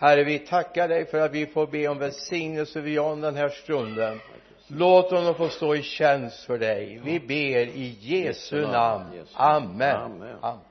[0.00, 3.48] Herre vi tackar dig för att vi får be om välsignelse vid Jan den här
[3.48, 4.20] stunden.
[4.66, 7.00] Låt honom få stå i tjänst för dig.
[7.04, 9.26] Vi ber i Jesu namn.
[9.34, 9.96] amen.
[9.96, 10.36] Amen.
[10.40, 10.64] amen.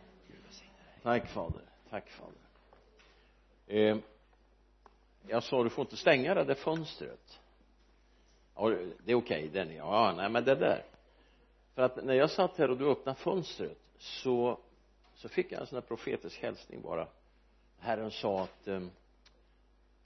[1.04, 1.62] Tack fader.
[1.90, 2.34] Tack fader.
[3.68, 3.98] Eh,
[5.28, 7.40] jag sa du får inte stänga det där fönstret.
[8.56, 8.70] Ja,
[9.06, 10.84] det är okej den ja nej men det där.
[11.76, 14.60] För att när jag satt här och du öppnade fönstret så
[15.16, 17.08] så fick jag en sån här profetisk hälsning bara.
[17.80, 18.80] Herren sa att eh,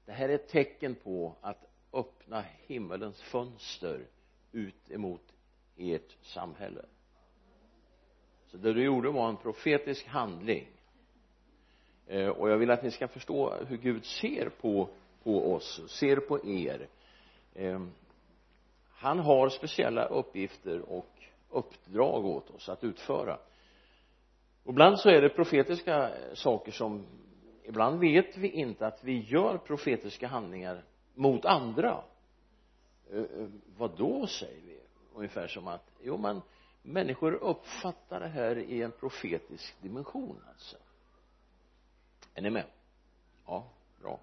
[0.05, 4.05] det här är ett tecken på att öppna himmelens fönster
[4.51, 5.33] ut emot
[5.77, 6.85] ert samhälle.
[8.47, 10.67] Så det du gjorde var en profetisk handling.
[12.07, 14.89] Eh, och jag vill att ni ska förstå hur Gud ser på
[15.23, 16.87] på oss, ser på er.
[17.53, 17.81] Eh,
[18.89, 21.09] han har speciella uppgifter och
[21.49, 23.37] uppdrag åt oss att utföra.
[24.63, 27.05] Och ibland så är det profetiska saker som
[27.63, 32.03] ibland vet vi inte att vi gör profetiska handlingar mot andra.
[33.11, 34.79] Eh, eh, vad då säger vi?
[35.15, 36.41] Ungefär som att jo men
[36.81, 40.77] människor uppfattar det här i en profetisk dimension alltså.
[42.33, 42.65] Är ni med?
[43.45, 43.67] Ja
[44.01, 44.19] bra.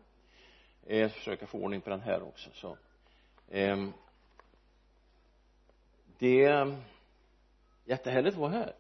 [0.87, 2.77] Jag ska försöka få ordning på den här också så.
[3.49, 3.89] Eh,
[6.19, 6.83] det är
[7.85, 8.75] jättehärligt att vara här.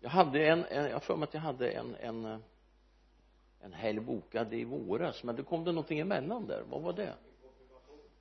[0.00, 2.38] Jag hade en, en jag har för mig att jag hade en en eh,
[3.60, 6.62] en helg bokad i våras men då kom det någonting emellan där.
[6.70, 7.14] Vad var det?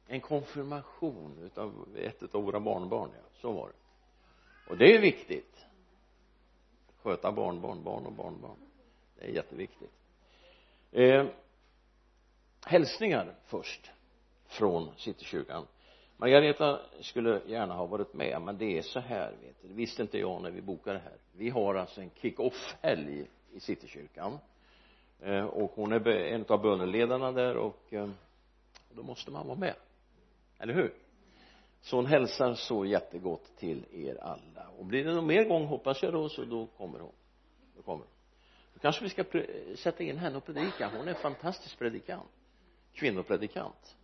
[0.08, 3.74] En konfirmation utav ett av våra barnbarn ja, så var det.
[4.72, 5.66] Och det är viktigt.
[7.02, 8.58] Sköta barnbarn, barn och barnbarn.
[9.16, 9.92] Det är jätteviktigt.
[10.92, 11.26] Eh,
[12.66, 13.92] hälsningar först
[14.48, 15.68] från Citykyrkan.
[16.18, 19.68] Margareta skulle gärna ha varit med men det är så här vet du.
[19.68, 21.18] Det visste inte jag när vi bokade det här.
[21.32, 24.40] Vi har alltså en kick-off helg i Citykyrkan.
[25.22, 28.10] Eh, och hon är en av böneledarna där och eh,
[28.90, 29.76] då måste man vara med.
[30.60, 30.94] Eller hur?
[31.82, 34.68] Så hon hälsar så jättegott till er alla.
[34.78, 37.14] Och blir det någon mer gång hoppas jag då så då kommer hon.
[37.76, 38.14] Då kommer hon.
[38.74, 39.24] Då kanske vi ska
[39.76, 40.92] sätta in henne och predika.
[40.98, 42.30] Hon är en fantastisk predikant
[42.94, 43.98] kvinnopredikant.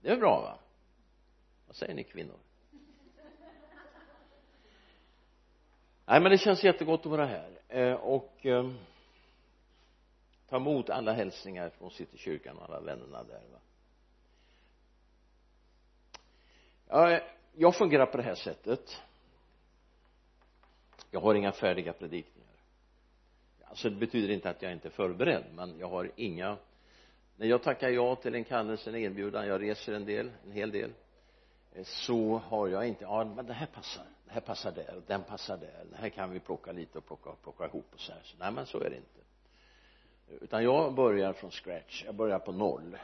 [0.00, 0.58] Det är bra va?
[1.66, 2.38] Vad säger ni kvinnor?
[6.06, 7.50] Nej men det känns jättegott att vara här.
[7.68, 8.70] Eh, och eh,
[10.48, 13.58] ta emot alla hälsningar från Citykyrkan och alla vännerna där va.
[16.88, 17.20] Ja,
[17.52, 19.02] jag fungerar på det här sättet.
[21.10, 22.54] Jag har inga färdiga predikningar.
[23.64, 26.56] Alltså det betyder inte att jag inte är förberedd men jag har inga.
[27.36, 30.70] När jag tackar ja till en kallelse, en erbjudan, jag reser en del, en hel
[30.70, 30.92] del
[31.74, 35.22] eh, så har jag inte, ja men det här passar, det här passar där, den
[35.22, 38.20] passar där, det här kan vi plocka lite och plocka, plocka ihop och så här,
[38.24, 39.23] så, nej men så är det inte
[40.28, 42.96] utan jag börjar från scratch, jag börjar på noll.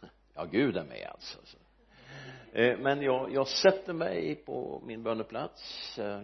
[0.34, 1.38] Ja Gud är med alltså.
[2.52, 6.22] Eh, men jag, jag sätter mig på min böneplats eh,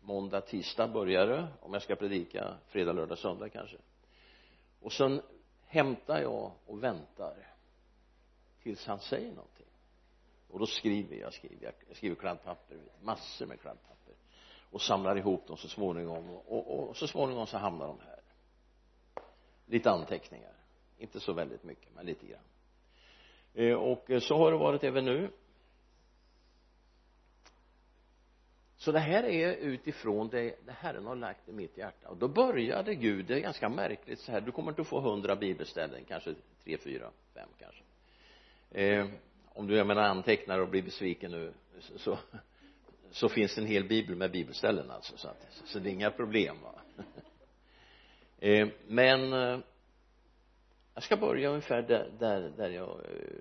[0.00, 3.76] måndag, tisdag börjar det om jag ska predika fredag, lördag, söndag kanske.
[4.80, 5.22] Och sen
[5.66, 7.34] hämtar jag och väntar
[8.62, 9.66] tills han säger någonting.
[10.50, 14.14] Och då skriver jag, skriver jag, skriver kladdpapper, massor med kladdpapper.
[14.70, 16.30] Och samlar ihop dem så småningom.
[16.30, 18.11] Och, och, och så småningom så hamnar de här
[19.66, 20.52] lite anteckningar.
[20.98, 22.44] Inte så väldigt mycket men lite grann.
[23.54, 25.30] Eh, och eh, så har det varit även nu.
[28.76, 32.08] Så det här är utifrån det, det Herren har lagt i mitt hjärta.
[32.08, 35.00] Och då började Gud, det är ganska märkligt så här du kommer inte att få
[35.00, 36.34] hundra bibelställen kanske
[36.64, 37.82] tre, fyra, fem kanske.
[38.70, 39.06] Eh,
[39.44, 42.18] om du jag menar antecknar och blir besviken nu så, så,
[43.10, 46.10] så finns det en hel bibel med bibelställen alltså så att, så det är inga
[46.10, 46.74] problem va.
[48.42, 49.58] Eh, men eh,
[50.94, 53.38] jag ska börja ungefär där, där, där jag eh,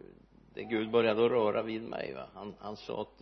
[0.53, 2.28] där Gud började att röra vid mig va.
[2.34, 3.22] Han, han sa att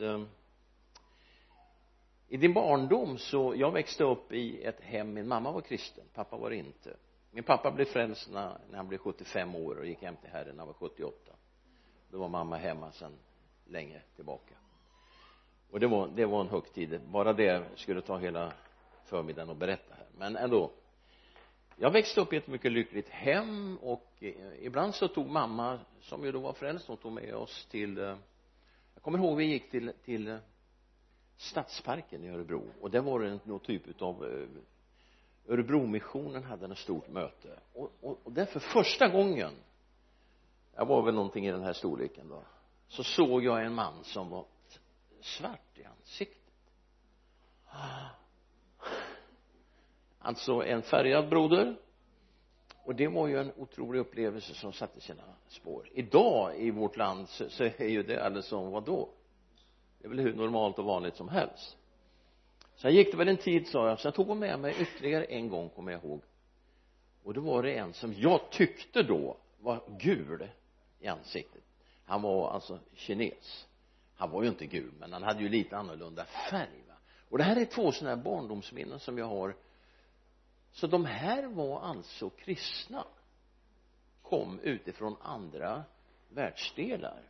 [2.28, 6.38] i din barndom så jag växte upp i ett hem min mamma var kristen pappa
[6.38, 6.96] var inte.
[7.32, 10.56] Min pappa blev frälst när, när han blev 75 år och gick hem till Herren
[10.56, 11.16] när han var 78
[12.12, 13.14] då var mamma hemma sedan
[13.66, 14.56] länge tillbaka.
[15.72, 17.02] Och det var, det var en högtid.
[17.06, 18.54] Bara det skulle ta hela
[19.06, 20.08] förmiddagen att berätta här.
[20.18, 20.72] Men ändå
[21.82, 26.26] jag växte upp i ett mycket lyckligt hem och eh, ibland så tog mamma som
[26.26, 28.18] ju då var frälst hon tog med oss till eh,
[28.94, 30.38] jag kommer ihåg vi gick till till eh,
[31.38, 32.64] stadsparken i Örebro.
[32.82, 34.48] Och där var det någon typ av
[35.48, 37.60] Örebromissionen hade ett stort möte.
[37.74, 39.52] Och, och, och där för första gången
[40.76, 42.44] jag var väl någonting i den här storleken då
[42.88, 44.46] så såg jag en man som var
[45.22, 46.54] svart i ansiktet.
[47.66, 48.10] Ah,
[50.20, 51.76] alltså en färgad broder.
[52.84, 55.90] Och det var ju en otrolig upplevelse som satte sina spår.
[55.94, 59.10] Idag i vårt land så, så är ju det alldeles som vadå?
[60.00, 61.78] det är väl hur normalt och vanligt som helst.
[62.76, 64.00] Sen gick det väl en tid sa jag.
[64.00, 66.22] Sen tog hon med mig ytterligare en gång kommer jag ihåg.
[67.24, 70.48] Och då var det en som jag tyckte då var gul
[71.00, 71.64] i ansiktet.
[72.06, 73.68] Han var alltså kines.
[74.16, 76.94] Han var ju inte gul men han hade ju lite annorlunda färg va.
[77.30, 79.56] Och det här är två sådana här barndomsminnen som jag har
[80.72, 83.06] så de här var alltså kristna.
[84.22, 85.84] Kom utifrån andra
[86.30, 87.22] världsdelar.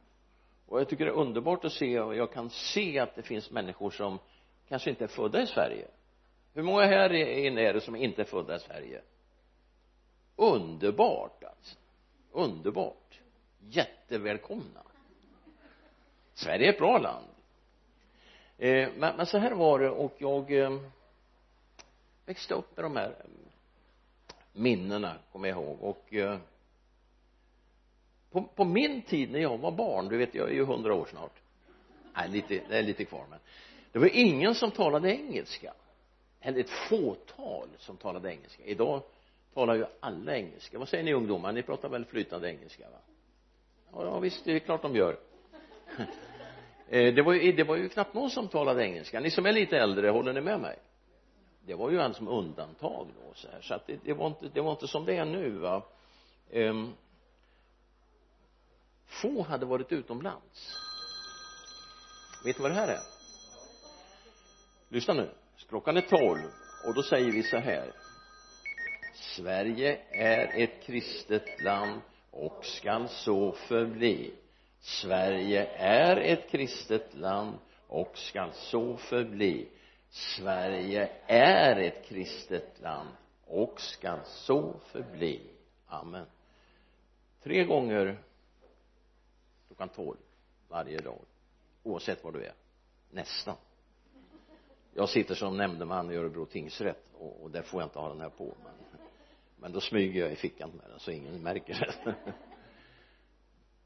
[0.65, 3.51] Och jag tycker det är underbart att se och jag kan se att det finns
[3.51, 4.19] människor som
[4.67, 5.87] kanske inte är födda i Sverige.
[6.53, 9.01] Hur många här inne är det som inte är födda i Sverige?
[10.35, 11.75] Underbart alltså.
[12.31, 13.19] Underbart.
[13.59, 14.83] Jättevälkomna.
[16.33, 17.25] Sverige är ett bra land.
[18.57, 20.79] Eh, men, men så här var det och jag eh,
[22.29, 23.15] växte upp med de här
[24.53, 25.77] minnena kommer jag ihåg.
[25.81, 26.37] Och eh,
[28.31, 31.05] på, på min tid när jag var barn du vet jag är ju hundra år
[31.05, 31.41] snart.
[32.15, 33.39] Nej lite, det är lite kvar men
[33.91, 35.73] det var ingen som talade engelska.
[36.41, 38.63] Eller ett fåtal som talade engelska.
[38.63, 39.01] Idag
[39.53, 40.79] talar ju alla engelska.
[40.79, 41.51] Vad säger ni ungdomar?
[41.51, 42.97] Ni pratar väl flytande engelska va?
[43.91, 45.17] Ja, ja visst det är klart de gör.
[46.91, 49.19] Eh, det var ju det var ju knappt någon som talade engelska.
[49.19, 50.77] Ni som är lite äldre håller ni med mig?
[51.65, 53.61] Det var ju en som undantag då så här.
[53.61, 55.83] Så att det, det var inte det var inte som det är nu va?
[56.51, 56.93] Um,
[59.05, 60.75] få hade varit utomlands.
[62.45, 63.01] Vet ni vad det här är?
[64.89, 65.29] Lyssna nu.
[65.69, 66.51] Klockan är tolv
[66.85, 67.91] och då säger vi så här.
[69.13, 72.01] Sverige är ett kristet land
[72.31, 74.33] och skall så förbli.
[74.79, 77.57] Sverige är ett kristet land
[77.87, 79.67] och skall så förbli.
[80.09, 83.09] Sverige är ett kristet land
[83.45, 85.41] och skall så förbli.
[85.87, 86.25] Amen.
[87.43, 88.23] Tre gånger
[89.67, 90.17] klockan tolv
[90.67, 91.19] varje dag
[91.83, 92.53] oavsett var du är.
[93.11, 93.55] Nästan.
[94.93, 98.21] Jag sitter som nämndeman i Örebro tingsrätt och, och där får jag inte ha den
[98.21, 98.99] här på men,
[99.57, 101.73] men då smyger jag i fickan med den så ingen märker
[102.03, 102.15] det.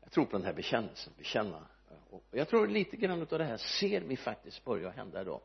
[0.01, 1.67] Jag tror på den här bekännelsen bekänna.
[2.09, 5.41] Och jag tror lite grann av det här ser vi faktiskt börja hända idag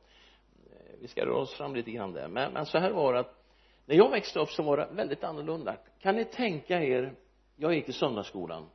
[1.00, 2.28] vi ska röra oss fram lite grann där.
[2.28, 3.44] Men, men så här var det att
[3.86, 5.76] när jag växte upp så var det väldigt annorlunda.
[6.00, 7.14] Kan ni tänka er
[7.56, 8.66] jag gick i söndagsskolan.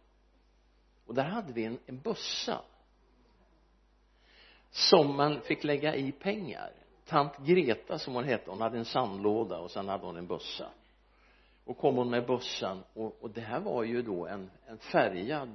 [1.06, 2.62] Och där hade vi en, en bössa
[4.70, 6.72] som man fick lägga i pengar.
[7.06, 10.70] Tant Greta som hon hette hon hade en sandlåda och sen hade hon en bössa
[11.66, 15.50] och kom hon med bössan och, och det här var ju då en, en färgad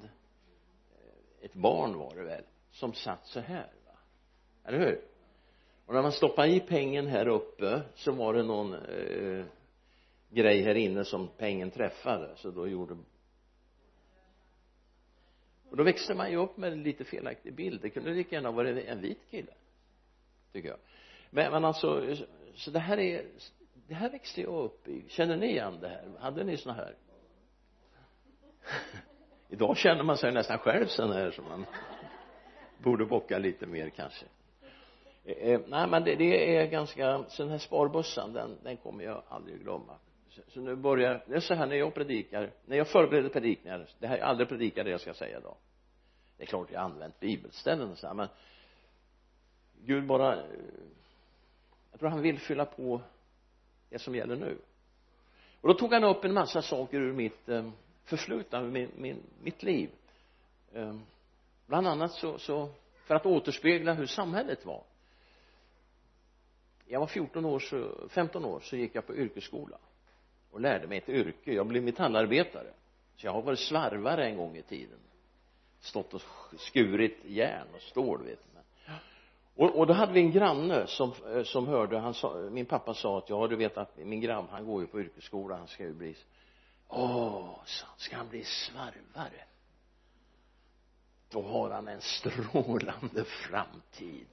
[0.93, 3.99] eh, ett barn var det väl som satt så här va?
[4.65, 5.05] Eller hur?
[5.89, 9.45] Och när man stoppade i pengen här uppe så var det någon eh,
[10.31, 12.97] grej här inne som pengen träffade så då gjorde
[15.71, 17.81] och då växte man ju upp med en lite felaktig bild.
[17.83, 19.53] Det kunde lika gärna varit en vit kille
[20.53, 20.79] tycker jag.
[21.31, 22.17] Men, men alltså
[22.55, 23.25] så det här är
[23.73, 26.13] det här växte jag upp i känner ni igen det här?
[26.19, 26.95] Hade ni såna här?
[29.49, 31.67] Idag känner man sig nästan själv sån här som man
[32.79, 34.27] borde bocka lite mer kanske.
[35.29, 39.05] Eh, eh, nej men det, det är ganska så den här sparbössan den, den kommer
[39.05, 39.99] jag aldrig glömma.
[40.29, 43.87] Så, så nu börjar det är så här när jag predikar när jag förbereder predikningar
[43.99, 45.57] det här är aldrig predikar det jag ska säga idag
[46.37, 48.29] det är klart jag har använt bibelställen och så här men
[49.85, 50.45] Gud bara eh,
[51.91, 53.01] jag tror han vill fylla på
[53.91, 54.59] det som gäller nu.
[55.61, 57.71] Och då tog han upp en massa saker ur mitt eh,
[58.05, 59.91] förflutna, ur min, min, mitt liv.
[60.73, 60.97] Eh,
[61.67, 62.69] bland annat så, så
[63.07, 64.83] för att återspegla hur samhället var
[66.89, 69.79] jag var 14 år så, 15 år så gick jag på yrkesskola
[70.51, 71.53] och lärde mig ett yrke.
[71.53, 72.73] Jag blev metallarbetare.
[73.17, 74.99] Så jag har varit svarvare en gång i tiden.
[75.81, 76.23] Stått och
[76.59, 78.49] skurit järn och stål vet du
[79.59, 82.95] och, och då hade vi en granne som, eh, som hörde, han sa, min pappa
[82.95, 85.83] sa att ja du vet att min grabb han går ju på yrkesskola, han ska
[85.83, 86.17] ju bli
[86.89, 89.45] åh, sa ska han bli svarvare?
[91.31, 94.29] Då har han en strålande framtid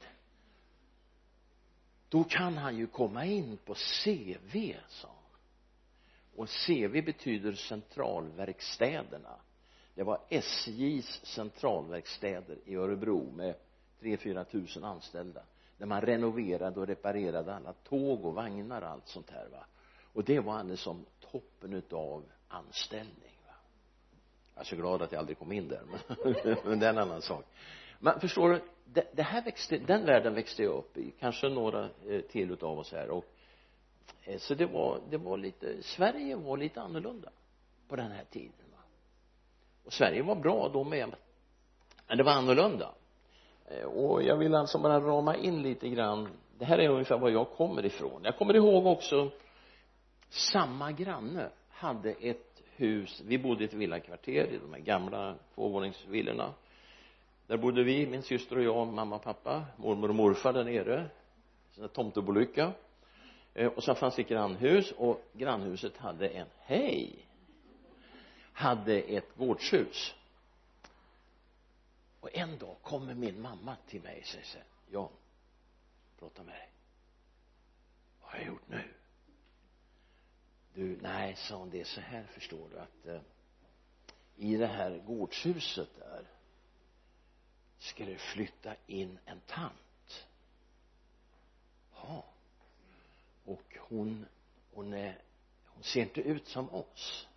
[2.09, 5.39] då kan han ju komma in på CV sa han.
[6.35, 9.35] Och CV betyder centralverkstäderna.
[9.95, 13.55] Det var SJs centralverkstäder i Örebro med
[13.99, 15.41] tre, fyra tusen anställda.
[15.77, 19.65] Där man renoverade och reparerade alla tåg och vagnar och allt sånt här va.
[20.13, 23.53] Och det var alldeles som toppen utav anställning va.
[24.55, 26.35] Jag är så glad att jag aldrig kom in där men,
[26.65, 27.45] men det är en annan sak
[27.99, 31.89] men förstår du det, det här växte, den världen växte jag upp i kanske några
[32.09, 33.25] eh, till utav oss här och
[34.23, 37.29] eh, så det var, det var lite, Sverige var lite annorlunda
[37.87, 38.83] på den här tiden va.
[39.85, 41.15] Och Sverige var bra då med
[42.07, 42.91] men det var annorlunda.
[43.65, 46.29] Eh, och jag vill alltså bara rama in lite grann.
[46.57, 48.21] Det här är ungefär var jag kommer ifrån.
[48.23, 49.31] Jag kommer ihåg också
[50.29, 53.21] samma granne hade ett hus.
[53.25, 56.53] Vi bodde i ett villakvarter i de här gamla tvåvåningsvillorna
[57.47, 61.09] där bodde vi, min syster och jag, mamma och pappa, mormor och morfar där nere.
[61.71, 62.71] Sån där tomtebolycka.
[63.53, 67.25] Eh, och sen fanns det ett grannhus och grannhuset hade en, hej
[68.53, 70.15] hade ett gårdshus.
[72.19, 75.09] Och en dag kommer min mamma till mig och säger så här, Jan
[76.19, 76.69] prata med dig.
[78.21, 78.83] Vad har jag gjort nu?
[80.73, 83.21] Du, nej sa hon det är så här förstår du att eh,
[84.35, 86.25] i det här gårdshuset där
[87.77, 90.27] skulle flytta in en tant?
[91.93, 92.25] Ja.
[93.45, 94.25] Och hon
[94.73, 95.21] hon är
[95.65, 97.27] hon ser inte ut som oss.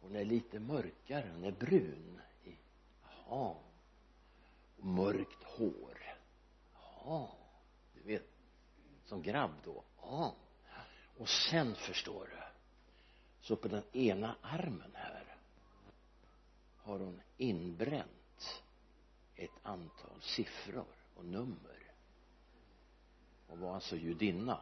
[0.00, 2.20] Hon är lite mörkare, hon är brun
[3.02, 3.56] jaha
[4.76, 6.16] mörkt hår.
[6.74, 7.28] Jaha
[7.94, 8.28] du vet
[9.04, 9.84] som grabb då.
[10.02, 10.34] Ja.
[11.18, 12.42] Och sen förstår du
[13.40, 15.36] så på den ena armen här
[16.76, 18.62] har hon inbränt
[19.36, 21.92] ett antal siffror och nummer.
[23.46, 24.60] Hon var alltså judinna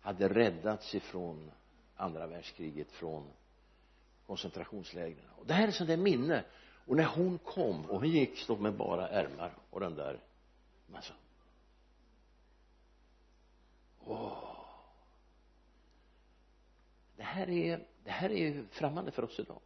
[0.00, 1.50] hade räddats ifrån
[1.96, 3.30] andra världskriget från
[4.26, 5.30] koncentrationslägren.
[5.36, 6.44] Och det här är sånt där minne.
[6.86, 10.20] Och när hon kom och hon gick stod med bara ärmar och den där
[10.86, 11.02] men
[14.00, 14.42] åh.
[17.16, 19.60] Det här är det här är ju främmande för oss idag.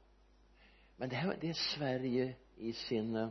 [0.97, 3.31] Men det här det är Sverige i sin eh,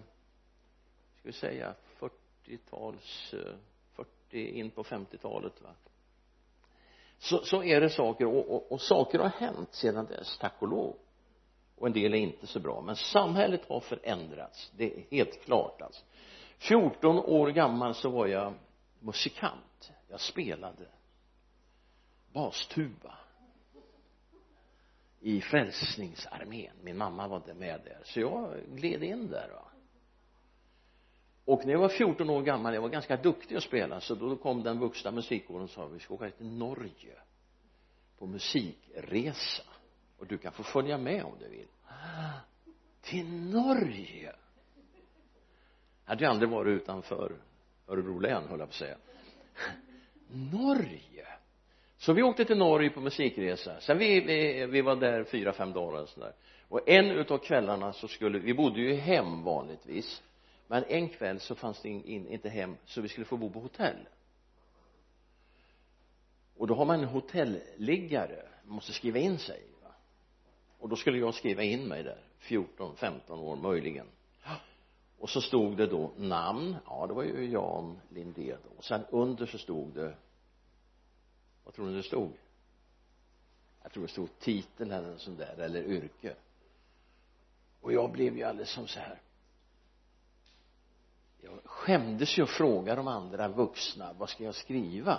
[1.23, 3.35] ska vi säga 40-tals
[3.93, 5.69] 40 eh, in på 50-talet va?
[7.17, 10.67] Så, så är det saker och, och, och saker har hänt sedan dess tack och
[10.67, 10.95] lov.
[11.75, 14.71] Och en del är inte så bra men samhället har förändrats.
[14.77, 16.05] Det är helt klart alltså.
[16.57, 18.53] 14 år gammal så var jag
[18.99, 19.91] musikant.
[20.07, 20.87] Jag spelade
[22.33, 23.17] bastuba
[25.19, 26.75] i frälsningsarmén.
[26.81, 29.72] Min mamma var inte med där så jag gled in där va
[31.45, 34.35] och när jag var 14 år gammal jag var ganska duktig att spela så då
[34.35, 37.15] kom den vuxna musikkåren och sa vi ska åka till Norge
[38.19, 39.63] på musikresa.
[40.17, 41.67] Och du kan få följa med om du vill.
[43.01, 44.35] Till Norge?
[46.05, 47.35] Hade jag aldrig varit utanför
[47.87, 48.97] Örebro län höll jag på att säga.
[50.51, 51.27] Norge?
[51.97, 53.79] Så vi åkte till Norge på musikresa.
[53.79, 56.33] Sen vi, vi, vi var där fyra, fem dagar och sådär.
[56.67, 60.23] Och en utav kvällarna så skulle vi bodde ju hem vanligtvis
[60.73, 63.49] men en kväll så fanns det in, in, inte hem så vi skulle få bo
[63.49, 64.07] på hotell.
[66.57, 69.91] Och då har man en hotelliggare man måste skriva in sig va?
[70.79, 74.07] och då skulle jag skriva in mig där 14, 15 år möjligen.
[75.19, 78.69] Och så stod det då namn ja det var ju Jan Lindé då.
[78.77, 80.15] Och sen under så stod det
[81.63, 82.31] vad tror ni det stod?
[83.83, 86.35] Jag tror det stod titel eller något sånt där eller yrke.
[87.81, 89.21] Och jag blev ju alldeles som så här
[91.43, 95.17] jag skämdes ju och frågade de andra vuxna vad ska jag skriva?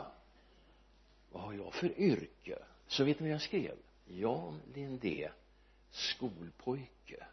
[1.33, 2.59] Vad har jag för yrke?
[2.87, 3.75] Så vet ni vad jag skrev?
[4.07, 5.31] Jan Lindé
[5.91, 7.27] skolpojke.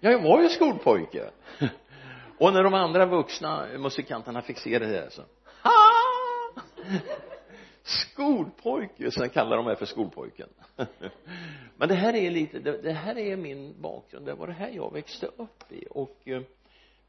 [0.00, 1.30] Ja, jag var ju skolpojke.
[2.38, 5.22] Och när de andra vuxna musikanterna fick se det där så.
[5.62, 5.72] Ha!
[7.88, 9.10] Skolpojke.
[9.10, 10.48] Sen kallar de mig för skolpojken.
[11.76, 14.26] Men det här är lite det, det, här är min bakgrund.
[14.26, 15.84] Det var det här jag växte upp i.
[15.90, 16.42] Och eh,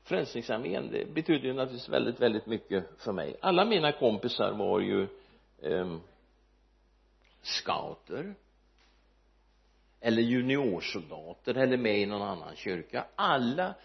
[0.03, 3.35] frälsningsarmén det betyder ju naturligtvis väldigt väldigt mycket för mig.
[3.41, 5.07] Alla mina kompisar var ju
[5.61, 5.97] eh,
[7.41, 8.35] scouter.
[10.01, 11.57] Eller juniorsoldater.
[11.57, 13.05] Eller med i någon annan kyrka.
[13.15, 13.75] Alla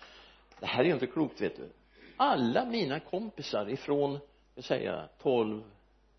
[0.61, 1.69] det här är ju inte klokt vet du.
[2.17, 4.19] Alla mina kompisar ifrån
[4.55, 5.63] jag säga 12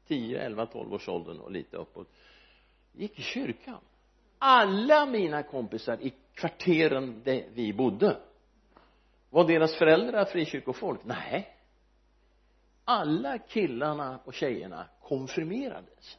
[0.07, 2.07] 10, 11, 12 års åldern och lite uppåt.
[2.91, 3.79] Gick i kyrkan.
[4.39, 8.17] Alla mina kompisar i kvarteren där vi bodde.
[9.29, 10.99] Var deras föräldrar frikyrkofolk?
[11.03, 11.55] Nej.
[12.85, 16.17] Alla killarna och tjejerna konfirmerades.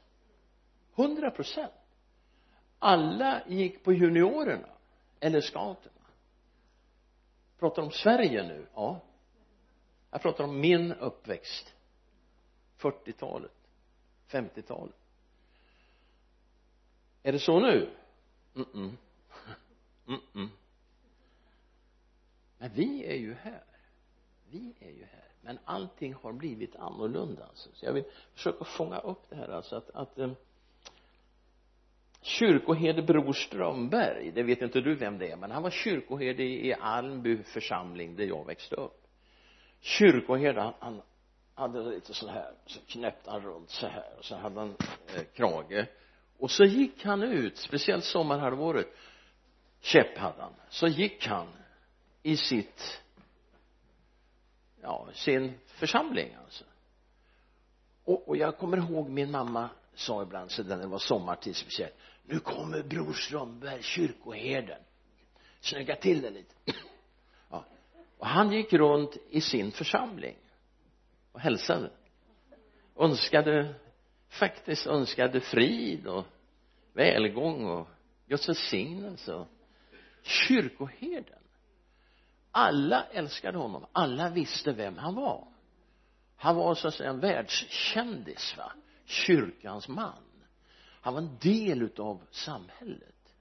[0.94, 1.72] Hundra procent.
[2.78, 4.68] Alla gick på juniorerna
[5.20, 5.96] eller scouterna
[7.58, 8.66] pratar om Sverige nu?
[8.74, 9.00] Ja.
[10.10, 11.74] Jag pratar om min uppväxt.
[12.78, 13.52] 40-talet
[14.28, 14.96] 50-talet
[17.22, 17.90] är det så nu
[18.54, 18.96] mm -mm.
[20.08, 20.48] Mm -mm.
[22.58, 23.64] men vi är ju här
[24.50, 27.70] vi är ju här men allting har blivit annorlunda alltså.
[27.72, 28.04] så jag vill
[28.34, 30.32] försöka fånga upp det här alltså att, att eh,
[32.22, 36.74] kyrkoherde Bror Strömberg det vet inte du vem det är men han var kyrkoherde i
[36.74, 39.06] Almby församling där jag växte upp
[39.80, 41.02] kyrkoherde han, han
[41.56, 44.76] hade lite så här så knäppte han runt så här och så hade han
[45.14, 45.86] eh, krage.
[46.38, 48.86] Och så gick han ut speciellt sommarhalvåret
[49.80, 50.52] käpp hade han.
[50.68, 51.46] Så gick han
[52.22, 53.02] i sitt
[54.82, 56.64] ja sin församling alltså.
[58.04, 61.94] Och, och jag kommer ihåg min mamma sa ibland så när det var sommartid speciellt
[62.22, 64.80] nu kommer bror Strömberg kyrkoherden.
[65.60, 66.54] Snygga till det lite.
[67.50, 67.64] Ja.
[68.18, 70.36] och han gick runt i sin församling
[71.36, 71.90] och hälsade.
[72.98, 73.74] Önskade
[74.28, 76.24] faktiskt önskade frid och
[76.92, 77.88] välgång och
[78.26, 79.48] Guds välsignelse och
[80.22, 81.42] kyrkoherden.
[82.50, 83.86] Alla älskade honom.
[83.92, 85.48] Alla visste vem han var.
[86.36, 88.72] Han var så att säga en världskändis va?
[89.04, 90.22] Kyrkans man.
[91.00, 93.34] Han var en del utav samhället.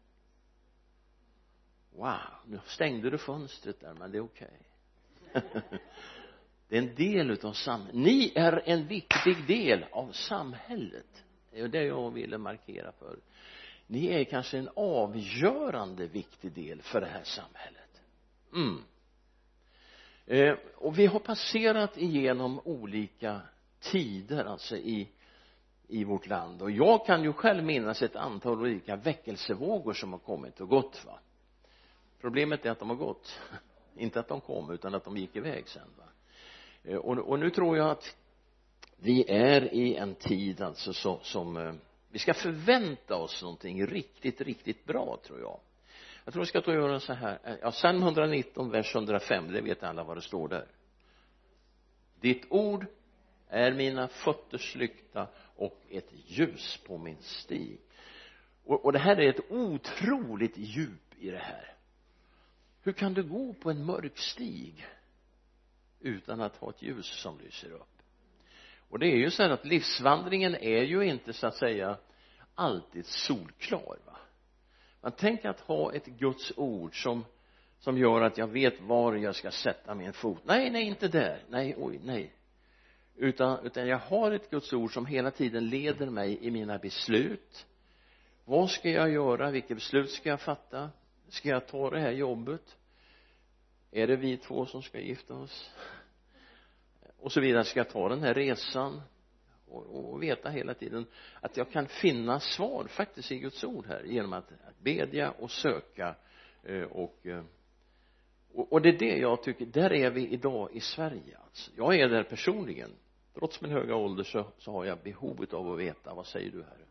[1.92, 4.60] Wow nu stängde du fönstret där men det är okej.
[5.34, 5.52] okay.
[6.76, 11.24] det är en del utav samhället ni är en viktig del av samhället.
[11.52, 13.20] Det är det jag ville markera för.
[13.88, 18.02] Ni är kanske en avgörande viktig del för det här samhället.
[18.54, 18.84] Mm.
[20.26, 23.42] Eh, och vi har passerat igenom olika
[23.80, 25.10] tider alltså i
[25.88, 26.62] i vårt land.
[26.62, 31.06] Och jag kan ju själv minnas ett antal olika väckelsevågor som har kommit och gått
[31.06, 31.20] va.
[32.22, 33.40] Problemet är att de har gått.
[33.98, 36.04] Inte att de kom utan att de gick iväg sen va.
[36.04, 36.15] eh,
[36.88, 38.18] Eh, och, och nu tror jag att
[38.98, 41.74] vi är i en tid alltså så, som eh,
[42.10, 45.60] vi ska förvänta oss någonting riktigt riktigt bra tror jag.
[46.26, 47.40] Jag tror vi ska ta och göra så här.
[47.44, 50.68] Eh, ja psalm 119 vers 105 det vet alla vad det står där.
[52.20, 52.86] Ditt ord
[53.50, 57.80] är mina fötters lykta och ett ljus på min stig.
[58.66, 61.74] Och, och det här är ett otroligt djup i det här.
[62.84, 64.86] Hur kan du gå på en mörk stig?
[66.00, 68.02] Utan att ha ett ljus som lyser upp.
[68.90, 71.98] Och det är ju så här att livsvandringen är ju inte så att säga
[72.56, 74.18] alltid solklar va?
[75.02, 77.26] Man tänker att ha ett Guds ord som
[77.80, 80.42] som gör att jag vet var jag ska sätta min fot.
[80.44, 81.44] Nej nej inte där.
[81.50, 82.34] Nej oj nej.
[83.16, 87.66] Utan, utan jag har ett Guds ord som hela tiden leder mig i mina beslut.
[88.46, 89.52] Vad ska jag göra?
[89.52, 90.90] Vilket beslut ska jag fatta?
[91.30, 92.78] Ska jag ta det här jobbet?
[93.96, 95.72] Är det vi två som ska gifta oss?
[97.20, 97.64] Och så vidare.
[97.64, 99.02] Ska jag ta den här resan
[99.68, 101.06] och, och veta hela tiden
[101.42, 105.52] att jag kan finna svar faktiskt i Guds ord här genom att, att bedja och
[105.52, 106.16] söka
[106.64, 107.44] eh, och, eh,
[108.54, 111.72] och och det är det jag tycker där är vi idag i Sverige alltså.
[111.76, 112.92] Jag är där personligen.
[113.34, 116.64] Trots min höga ålder så, så har jag behovet av att veta vad säger du
[116.64, 116.86] herre?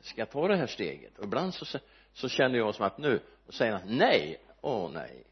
[0.00, 1.18] Ska jag ta det här steget?
[1.18, 1.78] Och ibland så,
[2.12, 5.24] så känner jag som att nu och säger han nej åh nej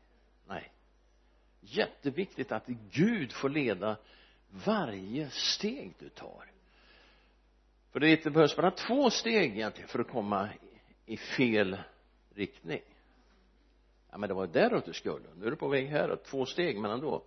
[1.62, 3.96] jätteviktigt att Gud får leda
[4.64, 6.50] varje steg du tar.
[7.92, 10.48] För det behövs bara två steg egentligen för att komma
[11.06, 11.78] i fel
[12.34, 12.82] riktning.
[14.10, 15.28] Ja men det var däråt du skulle.
[15.36, 17.24] Nu är du på väg häråt två steg men ändå.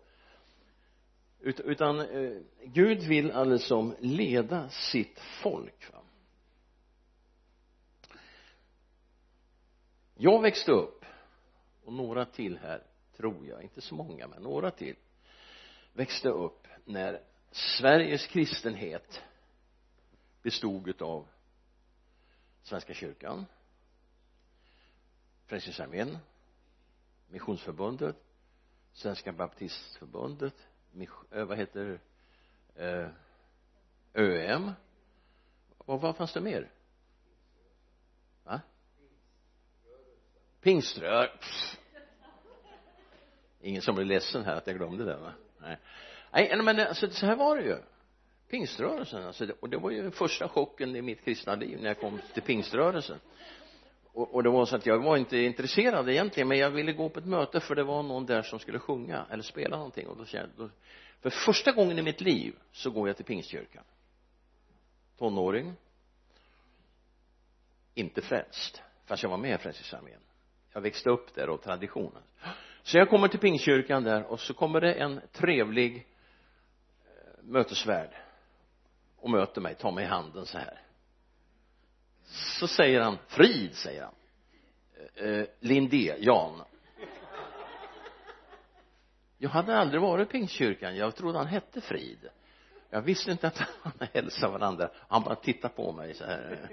[1.40, 6.00] Utan eh, Gud vill alltså leda sitt folk va?
[10.18, 11.06] jag växte upp
[11.84, 12.84] och några till här
[13.18, 14.96] tror jag, inte så många men några till
[15.94, 19.22] växte upp när Sveriges kristenhet
[20.42, 21.28] bestod utav
[22.64, 23.46] Svenska kyrkan
[25.46, 26.18] Frälsningsarmén
[27.28, 28.16] Missionsförbundet
[28.94, 30.68] Svenska baptistförbundet
[31.32, 32.00] eh, vad heter
[32.76, 33.10] eh,
[34.14, 34.72] ÖM
[35.78, 36.72] och vad fanns det mer?
[38.44, 38.62] Va?
[40.62, 41.40] Pingströr
[43.66, 45.34] ingen som blir ledsen här att jag glömde det va?
[45.62, 45.78] Nej.
[46.32, 47.78] Nej men alltså så här var det ju.
[48.50, 52.00] Pingströrelsen alltså och det var ju den första chocken i mitt kristna liv när jag
[52.00, 53.20] kom till pingströrelsen.
[54.14, 57.10] Och, och det var så att jag var inte intresserad egentligen men jag ville gå
[57.10, 60.08] på ett möte för det var någon där som skulle sjunga eller spela någonting.
[60.08, 60.70] Och då kände då,
[61.22, 63.84] för första gången i mitt liv så går jag till pingstkyrkan.
[65.18, 65.74] Tonåring.
[67.94, 70.20] Inte frälst fast jag var med i frälsningsarmén.
[70.74, 72.22] Jag växte upp där och traditionen
[72.86, 78.10] så jag kommer till pingstkyrkan där och så kommer det en trevlig eh, mötesvärd
[79.18, 80.82] och möter mig, tar mig i handen så här.
[82.60, 84.14] Så säger han frid säger han.
[85.16, 86.62] Eh, eh, Lindé, Jan.
[89.38, 90.96] Jag hade aldrig varit i pingstkyrkan.
[90.96, 92.30] Jag trodde han hette Frid.
[92.90, 94.90] Jag visste inte att han hälsade varandra.
[95.08, 96.70] Han bara tittade på mig så här.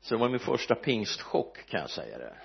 [0.00, 2.36] Så det var min första pingstchock kan jag säga det.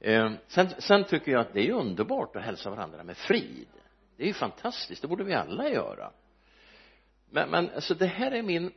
[0.00, 3.68] Ehm, sen, sen tycker jag att det är underbart att hälsa varandra med frid.
[4.16, 6.12] Det är ju fantastiskt det borde vi alla göra.
[7.30, 8.72] Men, men alltså det här är min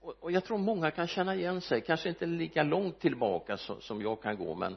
[0.00, 3.80] och, och jag tror många kan känna igen sig kanske inte lika långt tillbaka så,
[3.80, 4.76] som jag kan gå men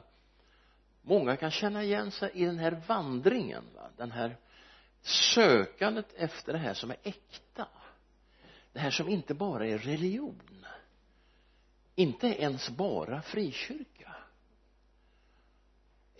[1.02, 3.90] många kan känna igen sig i den här vandringen va?
[3.96, 4.36] den här
[5.02, 7.68] sökandet efter det här som är äkta.
[8.72, 10.66] Det här som inte bara är religion.
[11.94, 14.09] Inte ens bara frikyrka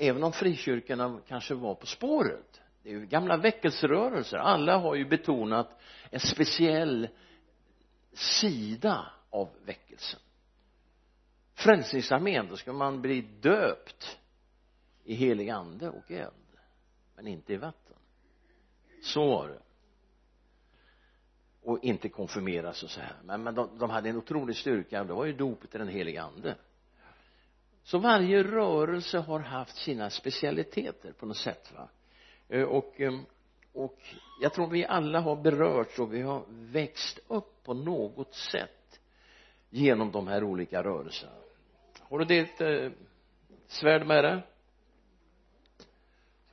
[0.01, 2.61] även om frikyrkorna kanske var på spåret.
[2.83, 4.37] Det är ju gamla väckelserörelser.
[4.37, 7.09] Alla har ju betonat en speciell
[8.13, 10.21] sida av väckelsen.
[11.55, 14.19] Frälsningsarmén då ska man bli döpt
[15.05, 16.35] i helig ande och eld
[17.17, 17.97] men inte i vatten.
[19.03, 19.61] Så var det.
[21.63, 23.17] Och inte konfirmeras och så här.
[23.25, 25.05] Men, men de, de hade en otrolig styrka.
[25.05, 26.57] Det var ju dopet i den heliga ande
[27.83, 31.88] så varje rörelse har haft sina specialiteter på något sätt va?
[32.49, 33.25] Eh, och ehm,
[33.73, 33.99] och
[34.40, 39.01] jag tror vi alla har berörts och vi har växt upp på något sätt
[39.71, 41.33] genom de här olika rörelserna.
[42.01, 42.90] Har du ditt eh,
[43.66, 44.43] svärd med dig?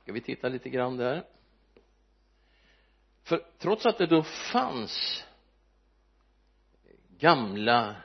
[0.02, 1.24] Ska vi titta lite grann där?
[3.22, 5.24] För trots att det då fanns
[7.18, 7.96] gamla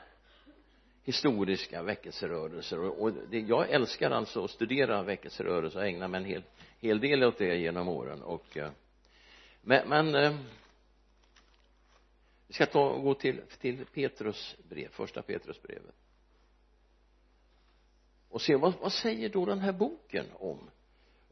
[1.04, 2.80] historiska väckelserörelser.
[2.80, 6.42] Och, det, jag älskar alltså att studera väckelserörelser och ägna mig en hel,
[6.80, 8.22] hel del åt det genom åren.
[8.22, 8.70] Och eh,
[9.62, 10.36] men, men eh,
[12.46, 15.94] vi ska ta gå till, till Petrus brev, första Petrusbrevet.
[18.28, 20.70] Och se vad, vad säger då den här boken om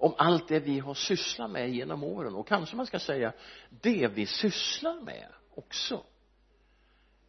[0.02, 2.34] om allt det vi har sysslat med genom åren?
[2.34, 3.32] Och kanske man ska säga
[3.70, 6.04] det vi sysslar med också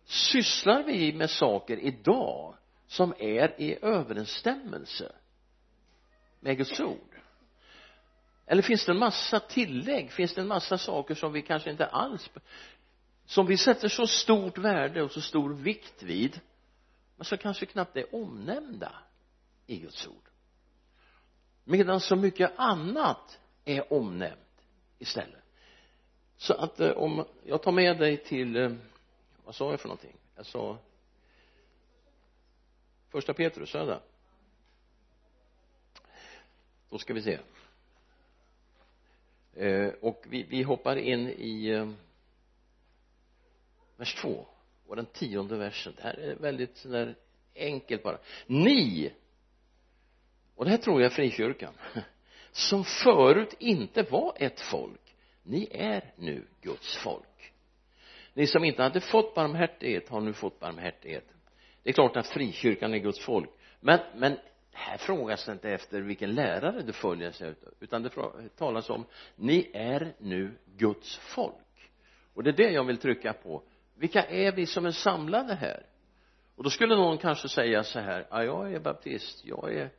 [0.05, 2.55] sysslar vi med saker idag
[2.87, 5.11] som är i överensstämmelse
[6.39, 7.21] med Guds ord?
[8.45, 10.11] Eller finns det en massa tillägg?
[10.11, 12.29] Finns det en massa saker som vi kanske inte alls
[13.25, 16.39] som vi sätter så stort värde och så stor vikt vid
[17.15, 18.91] men som kanske knappt är omnämnda
[19.67, 20.29] i Guds ord?
[21.63, 24.39] Medan så mycket annat är omnämnt
[24.99, 25.43] istället.
[26.37, 28.71] Så att eh, om jag tar med dig till eh,
[29.45, 30.15] vad sa jag för någonting?
[30.35, 30.77] Jag sa
[33.09, 33.99] första Petrus, sa jag det?
[36.89, 37.39] Då ska vi se.
[39.53, 41.91] Eh, och vi, vi hoppar in i eh,
[43.97, 44.45] vers två.
[44.87, 45.93] Och den tionde versen.
[45.95, 47.15] Det här är väldigt sådär
[47.55, 48.17] enkelt bara.
[48.47, 49.13] Ni
[50.55, 51.73] och det här tror jag är frikyrkan
[52.51, 57.52] som förut inte var ett folk ni är nu Guds folk
[58.33, 61.25] ni som inte hade fått barmhärtighet har nu fått barmhärtighet.
[61.83, 63.49] Det är klart att frikyrkan är Guds folk.
[63.79, 64.37] Men, men
[64.71, 68.09] här frågas det inte efter vilken lärare du följer sig utan det
[68.57, 71.91] talas om ni är nu Guds folk.
[72.33, 73.63] Och det är det jag vill trycka på.
[73.95, 75.85] Vilka är vi som är samlade här?
[76.55, 79.89] Och då skulle någon kanske säga så här ja jag är baptist jag är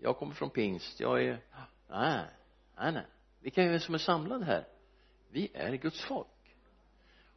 [0.00, 1.38] jag kommer från pingst jag är
[1.90, 2.24] nej
[2.76, 3.06] nej nej.
[3.40, 4.66] Vilka är vi som är samlade här?
[5.30, 6.31] Vi är Guds folk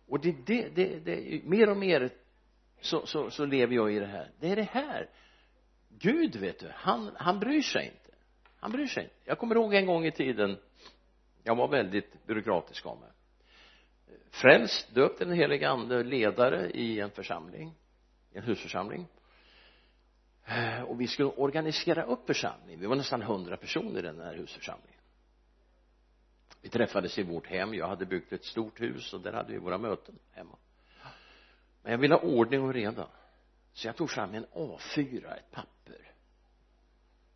[0.08, 2.10] och det, det, det, det mer och mer
[2.82, 4.32] så, så, så lever jag i det här.
[4.40, 5.10] Det är det här.
[5.90, 8.18] Gud vet du han, han bryr sig inte.
[8.60, 9.16] Han bryr sig inte.
[9.24, 10.58] Jag kommer ihåg en gång i tiden
[11.44, 13.10] jag var väldigt byråkratisk av mig.
[14.30, 17.74] Frälst döpt den helige ande ledare i en församling
[18.36, 19.08] en husförsamling.
[20.46, 22.80] Eh, och vi skulle organisera upp församlingen.
[22.80, 24.95] Vi var nästan hundra personer i den här husförsamlingen
[26.66, 27.74] vi träffades i vårt hem.
[27.74, 30.58] Jag hade byggt ett stort hus och där hade vi våra möten hemma.
[31.82, 33.08] Men jag ville ha ordning och reda.
[33.74, 36.12] Så jag tog fram en A4 ett papper.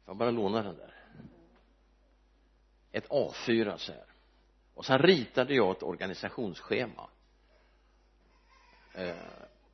[0.05, 0.93] Jag bara låna den där.
[2.91, 4.05] Ett A4 så här.
[4.73, 7.09] Och sen ritade jag ett organisationsschema.
[8.93, 9.15] Eh,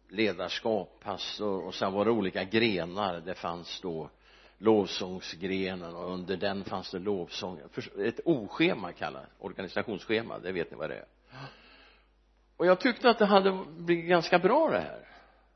[0.08, 3.22] ledarskap, pastor och sen var det olika grenar.
[3.22, 4.10] Det fanns då
[4.58, 7.60] lovsångsgrenen och under den fanns det lovsång
[7.98, 11.06] ett oschema kallat organisationsschema det vet ni vad det är.
[12.58, 15.08] Och jag tyckte att det hade blivit ganska bra det här.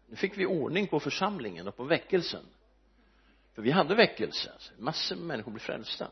[0.07, 2.43] Nu fick vi ordning på församlingen och på väckelsen.
[3.53, 4.73] För vi hade väckelse alltså.
[4.77, 6.11] massor med människor blev frälsta.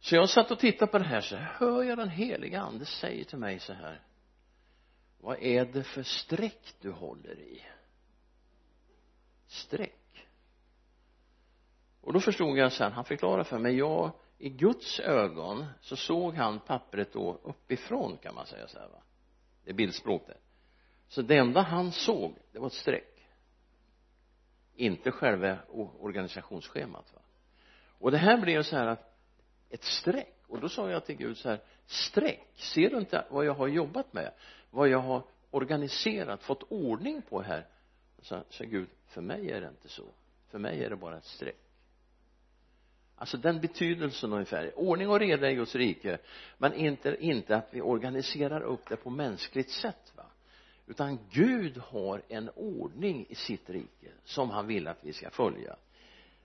[0.00, 3.24] Så jag satt och tittade på det här så hör jag den heliga ande säger
[3.24, 4.02] till mig så här
[5.20, 7.62] vad är det för streck du håller i?
[9.46, 9.97] Streck?
[12.08, 16.34] Och då förstod jag sen han förklarade för mig jag i Guds ögon så såg
[16.34, 19.02] han pappret då uppifrån kan man säga så här va?
[19.64, 20.36] Det är bildspråk det
[21.08, 23.26] så det enda han såg det var ett streck.
[24.74, 25.58] Inte själva
[26.00, 27.20] organisationsschemat va?
[27.98, 29.18] Och det här blev så här att
[29.70, 30.36] ett streck.
[30.46, 32.48] Och då sa jag till Gud så här streck?
[32.54, 34.32] Ser du inte vad jag har jobbat med?
[34.70, 37.66] Vad jag har organiserat fått ordning på här?
[38.18, 40.04] Så sa Gud för mig är det inte så.
[40.50, 41.67] För mig är det bara ett streck
[43.18, 44.78] alltså den betydelsen ungefär.
[44.78, 46.18] Ordning och reda i Guds rike
[46.58, 50.24] men inte, inte att vi organiserar upp det på mänskligt sätt va?
[50.86, 55.76] Utan Gud har en ordning i sitt rike som han vill att vi ska följa.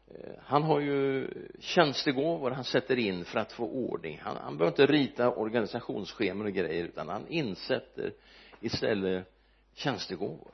[0.07, 4.19] Eh, han har ju tjänstegåvor han sätter in för att få ordning.
[4.23, 8.13] Han, han behöver inte rita organisationsscheman och grejer utan han insätter
[8.59, 9.33] istället
[9.73, 10.51] tjänstegåvor.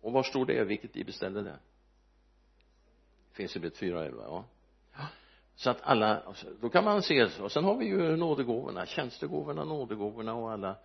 [0.00, 0.64] Och var står det?
[0.64, 1.58] Vilket bibelställe det?
[3.32, 4.44] Finns i Bibeln 4.11 ja
[5.56, 6.22] så att alla
[6.60, 10.76] då kan man se och sen har vi ju nådegåvorna tjänstegåvorna nådegåvorna och alla.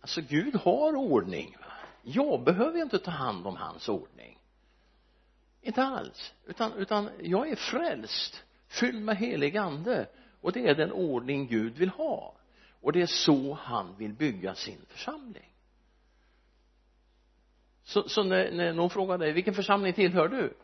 [0.00, 1.72] Alltså Gud har ordning va?
[2.02, 4.38] Jag behöver inte ta hand om hans ordning.
[5.62, 6.34] Inte alls.
[6.46, 10.06] Utan, utan jag är frälst fylld med helig ande.
[10.40, 12.34] Och det är den ordning Gud vill ha.
[12.80, 15.52] Och det är så han vill bygga sin församling.
[17.82, 20.54] Så, så när, när någon frågar dig vilken församling tillhör du?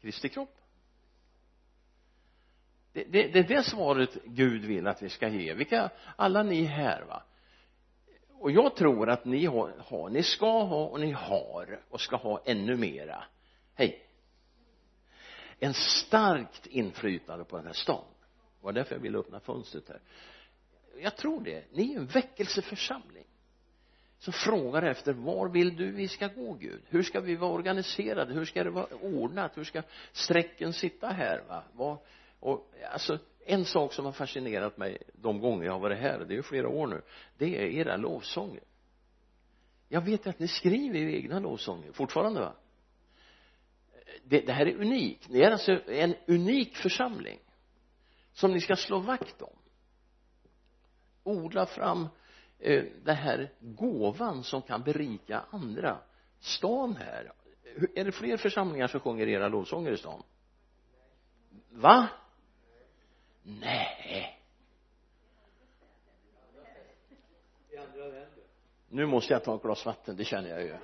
[0.00, 0.59] Kristi kropp
[2.92, 5.54] det, det, det är det svaret Gud vill att vi ska ge.
[5.54, 7.22] Vilka alla ni här va.
[8.40, 12.16] Och jag tror att ni har, har ni ska ha och ni har och ska
[12.16, 13.24] ha ännu mera.
[13.74, 14.06] Hej.
[15.58, 18.04] En starkt inflytande på den här stan.
[18.60, 20.00] Det var därför jag ville öppna fönstret här.
[21.02, 21.64] Jag tror det.
[21.72, 23.24] Ni är en väckelseförsamling.
[24.18, 26.82] Som frågar efter var vill du vi ska gå Gud?
[26.88, 28.34] Hur ska vi vara organiserade?
[28.34, 29.56] Hur ska det vara ordnat?
[29.56, 31.62] Hur ska strecken sitta här va?
[31.72, 31.98] Vad,
[32.40, 36.34] och alltså en sak som har fascinerat mig de gånger jag har varit här det
[36.34, 37.02] är ju flera år nu
[37.38, 38.62] det är era lovsånger.
[39.88, 42.54] Jag vet att ni skriver era egna lovsånger fortfarande va?
[44.24, 45.28] Det, det här är unikt.
[45.28, 47.38] Ni är alltså en unik församling
[48.32, 49.56] som ni ska slå vakt om.
[51.22, 52.08] Odla fram
[52.58, 55.98] eh, den här gåvan som kan berika andra.
[56.38, 57.32] Stan här.
[57.94, 60.22] Är det fler församlingar som sjunger era lovsånger i stan?
[61.70, 62.08] Va?
[63.42, 64.36] Nej.
[68.88, 70.76] Nu måste jag ta ett glas vatten det känner jag ju.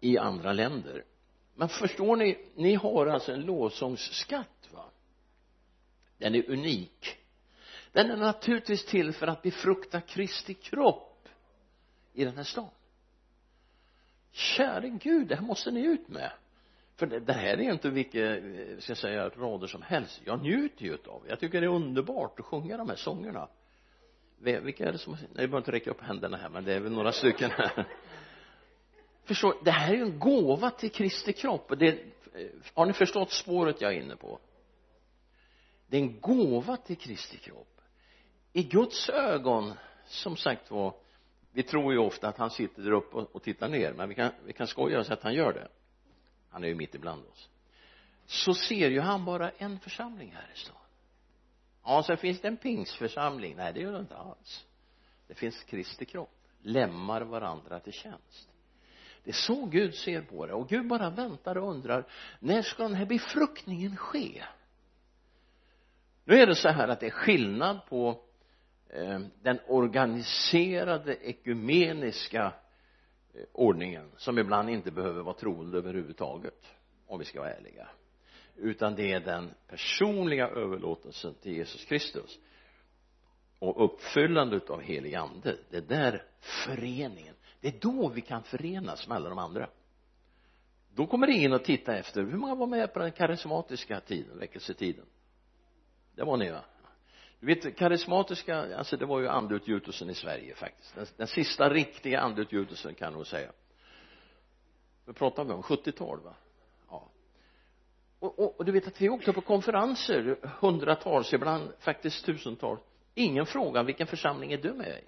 [0.00, 1.04] I andra länder.
[1.54, 4.84] Men förstår ni ni har alltså en lovsångsskatt va?
[6.18, 7.18] Den är unik.
[7.92, 11.28] Den är naturligtvis till för att befrukta Kristi kropp
[12.12, 12.70] i den här stan
[14.32, 16.32] käre gud det här måste ni ut med
[17.00, 20.20] för det, det här är inte vilka eh, ska jag säga rader som helst.
[20.24, 23.48] Jag njuter ju utav jag tycker det är underbart att sjunga de här sångerna.
[24.38, 26.80] Vilka är det som nej jag behöver inte räcka upp händerna här men det är
[26.80, 27.88] väl några stycken här.
[29.24, 31.72] Förstår det här är ju en gåva till Kristi kropp.
[31.78, 31.96] Det eh,
[32.74, 34.38] har ni förstått spåret jag är inne på?
[35.86, 37.80] Det är en gåva till Kristi kropp.
[38.52, 39.72] I Guds ögon
[40.06, 40.94] som sagt var
[41.52, 44.30] vi tror ju ofta att han sitter där uppe och tittar ner men vi kan,
[44.46, 45.68] vi kan skoja oss att han gör det
[46.50, 47.48] han är ju mitt ibland oss.
[48.26, 50.76] Så ser ju han bara en församling här i stan.
[51.84, 54.66] Ja sen finns det en pingsförsamling nej det gör det inte alls.
[55.26, 56.36] Det finns Kristi kropp.
[56.62, 58.50] Lämmar varandra till tjänst.
[59.24, 60.52] Det är så Gud ser på det.
[60.52, 62.06] Och Gud bara väntar och undrar
[62.40, 64.44] när ska den här befruktningen ske?
[66.24, 68.20] Nu är det så här att det är skillnad på
[68.88, 72.52] eh, den organiserade ekumeniska
[73.34, 76.66] Eh, ordningen som ibland inte behöver vara troende överhuvudtaget
[77.06, 77.88] om vi ska vara ärliga.
[78.56, 82.38] Utan det är den personliga överlåtelsen till Jesus Kristus
[83.58, 85.56] och uppfyllandet av helig ande.
[85.70, 89.70] Det är där föreningen det är då vi kan förenas med alla de andra.
[90.94, 94.38] Då kommer det in och titta efter hur många var med på den karismatiska tiden,
[94.38, 95.06] väckelsetiden.
[96.14, 96.64] Det var ni va?
[97.40, 100.94] Du vet karismatiska alltså det var ju andeutgjutelsen i Sverige faktiskt.
[100.94, 103.52] Den, den sista riktiga andeutgjutelsen kan jag nog säga.
[105.04, 106.34] Vad pratar vi om 70-tal va?
[106.88, 107.10] Ja.
[108.18, 112.80] Och, och, och, du vet att vi åkte på konferenser hundratals ibland faktiskt tusentals
[113.14, 115.04] ingen fråga vilken församling är du med i?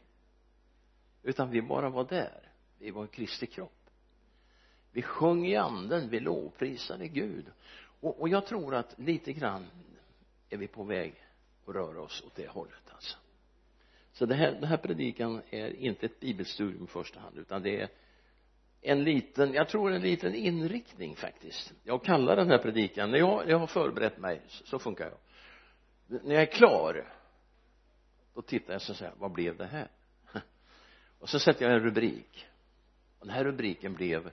[1.23, 2.53] Utan vi bara var där.
[2.79, 3.91] Vi var en Kristi kropp.
[4.93, 7.47] Vi sjöng i anden vi lovprisade Gud.
[8.01, 9.67] Och, och jag tror att lite grann
[10.51, 11.15] är vi på väg
[11.65, 13.19] och röra oss åt det hållet alltså.
[14.13, 17.81] Så det här, den här predikan är inte ett bibelstudium i första hand utan det
[17.81, 17.89] är
[18.81, 21.73] en liten, jag tror en liten inriktning faktiskt.
[21.85, 25.19] Jag kallar den här predikan, när jag, jag har förberett mig så funkar jag.
[26.25, 27.13] När jag är klar
[28.35, 29.89] då tittar jag så här, vad blev det här?
[31.19, 32.47] Och så sätter jag en rubrik.
[33.19, 34.31] Och den här rubriken blev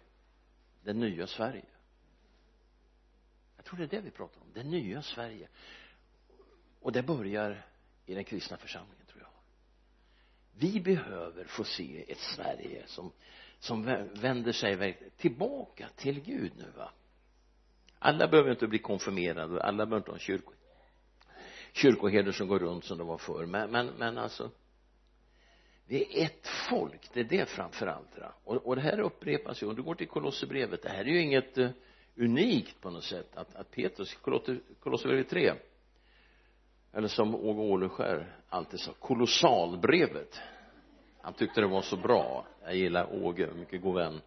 [0.84, 1.66] det nya Sverige.
[3.56, 5.48] Jag tror det är det vi pratar om det nya Sverige
[6.82, 7.66] och det börjar
[8.06, 9.30] i den kristna församlingen tror jag.
[10.60, 13.12] Vi behöver få se ett Sverige som
[13.60, 16.92] som vänder sig tillbaka till Gud nu va?
[18.00, 20.54] Alla behöver inte bli konfirmerade alla behöver inte ha kyrko
[21.74, 23.46] kyrkoherdar som går runt som det var förr.
[23.46, 24.52] Men, men, men alltså
[25.88, 29.68] det är ett folk det är det framför allt och, och det här upprepas ju.
[29.68, 31.70] Om du går till Kolosserbrevet det här är ju inget uh,
[32.16, 34.18] unikt på något sätt att, att Petrus
[34.80, 35.54] Kolosserbrevet 3
[36.94, 40.42] eller som Åge Åleskär alltid sa kolossalbrevet.
[41.22, 42.48] Han tyckte det var så bra.
[42.64, 44.22] Jag gillar Åge, mycket god vän.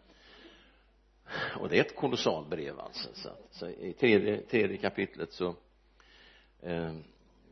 [1.61, 3.09] Och det är ett kolossalbrev alltså.
[3.15, 5.57] Så, så i tredje, tredje kapitlet så
[6.63, 6.95] eh,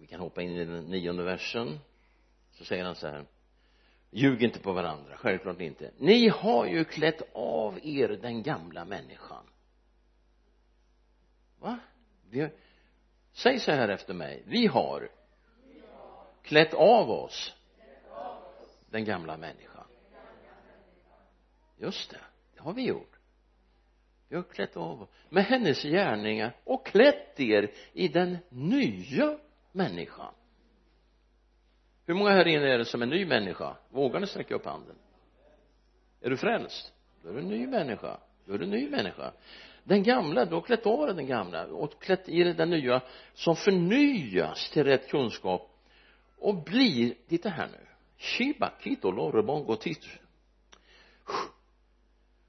[0.01, 1.79] vi kan hoppa in i den nionde versen.
[2.51, 3.25] Så säger han så här
[4.11, 5.91] ljug inte på varandra, självklart inte.
[5.99, 9.45] Ni har ju klätt av er den gamla människan.
[11.59, 11.79] Va?
[12.31, 12.51] Vi har,
[13.43, 14.43] säg så här efter mig.
[14.47, 15.11] Vi har
[16.43, 17.55] klätt av oss
[18.91, 19.85] den gamla människan.
[21.77, 22.21] Just det,
[22.55, 23.19] det har vi gjort.
[24.29, 29.39] Vi har klätt av oss med hennes gärningar och klätt er i den nya
[29.73, 30.35] människan.
[32.07, 33.77] Hur många här inne är det som är ny människa?
[33.89, 34.97] Vågar ni sträcka upp handen?
[36.21, 36.93] Är du frälst?
[37.23, 38.19] Då är du en ny människa.
[38.45, 39.33] Då är du en ny människa
[39.91, 43.01] den gamla, du har klätt av dig den gamla och klätt i dig den nya
[43.35, 45.71] som förnyas till rätt kunskap
[46.39, 47.87] och blir, titta här nu
[48.19, 50.07] shiba kito lorebongo tit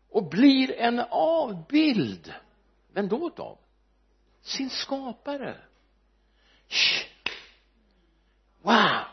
[0.09, 2.33] och blir en avbild.
[2.93, 3.57] Vem då utav?
[4.41, 5.57] sin skapare.
[8.61, 9.03] Wow.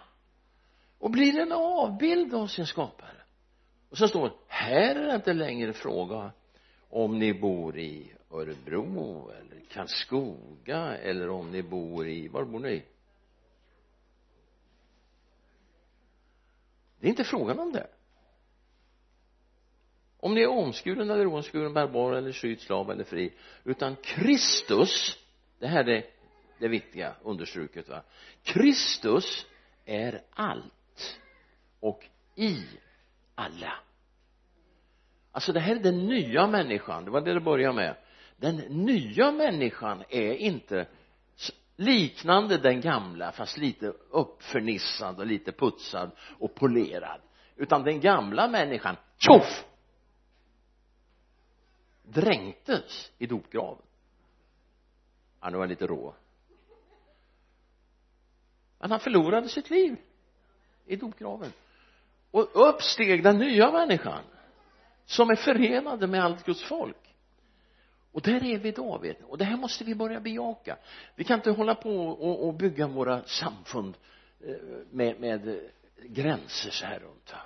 [0.99, 3.23] Och blir en avbild av sin skapare.
[3.91, 6.33] Och så står det här är det inte längre fråga
[6.91, 12.85] om ni bor i Örebro eller Karlskoga eller om ni bor i, var bor ni?
[17.01, 17.87] Det är inte frågan om det.
[20.21, 23.33] Om ni är omskuren eller omskuren, barbar eller skydd, slav eller fri.
[23.65, 25.19] Utan Kristus
[25.59, 26.05] det här är
[26.59, 28.03] det viktiga understruket va?
[28.43, 29.47] Kristus
[29.85, 31.21] är allt
[31.81, 32.67] och i
[33.35, 33.73] alla.
[35.33, 37.05] Alltså det här är den nya människan.
[37.05, 37.97] Det var det det började med
[38.41, 40.87] den nya människan är inte
[41.77, 47.21] liknande den gamla fast lite uppförnissad och lite putsad och polerad.
[47.57, 49.65] Utan den gamla människan tjoff!
[52.03, 53.83] Dränktes i dopgraven.
[55.41, 56.15] Ja, nu var jag lite rå.
[58.79, 59.97] Men han förlorade sitt liv
[60.87, 61.53] i dopgraven.
[62.31, 64.23] Och uppsteg den nya människan
[65.05, 67.08] som är förenade med allt Guds folk
[68.13, 69.27] och där är vi idag vet ni.
[69.29, 70.77] Och det här måste vi börja bejaka.
[71.15, 73.97] Vi kan inte hålla på och, och bygga våra samfund
[74.41, 74.57] eh,
[74.91, 75.61] med, med
[76.03, 77.39] gränser så här runt va.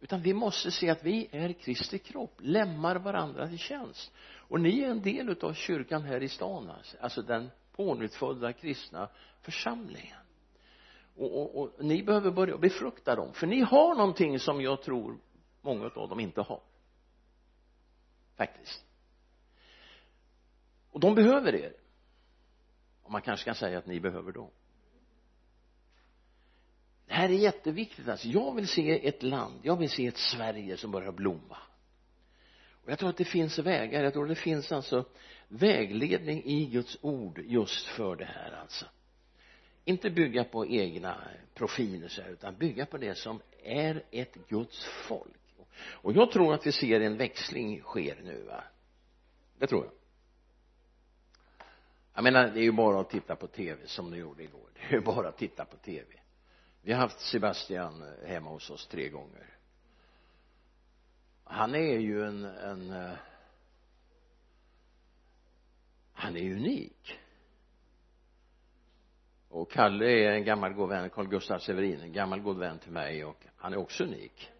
[0.00, 4.12] Utan vi måste se att vi är Kristi kropp lämmar varandra till tjänst.
[4.36, 9.08] Och ni är en del utav kyrkan här i stan alltså, alltså den pånyttfödda kristna
[9.42, 10.18] församlingen.
[11.16, 15.18] Och, och, och ni behöver börja befrukta dem för ni har någonting som jag tror
[15.60, 16.60] många av dem inte har.
[18.36, 18.87] Faktiskt
[20.98, 21.72] och de behöver er.
[23.02, 24.50] Och man kanske kan säga att ni behöver dem.
[27.06, 28.28] Det här är jätteviktigt alltså.
[28.28, 31.58] Jag vill se ett land jag vill se ett Sverige som börjar blomma.
[32.70, 35.04] Och jag tror att det finns vägar jag tror att det finns alltså
[35.48, 38.86] vägledning i Guds ord just för det här alltså.
[39.84, 44.84] Inte bygga på egna profiler så här, utan bygga på det som är ett Guds
[44.84, 45.34] folk.
[45.80, 48.64] Och jag tror att vi ser en växling sker nu va?
[49.58, 49.97] Det tror jag
[52.18, 54.68] jag menar det är ju bara att titta på tv som ni gjorde igår.
[54.74, 56.06] Det är ju bara att titta på tv
[56.82, 59.46] vi har haft Sebastian eh, hemma hos oss tre gånger.
[61.44, 63.12] Han är ju en, en eh,
[66.12, 67.18] han är unik.
[69.48, 72.92] Och Kalle är en gammal god vän, Carl Gustaf Severin, en gammal god vän till
[72.92, 74.50] mig och han är också unik.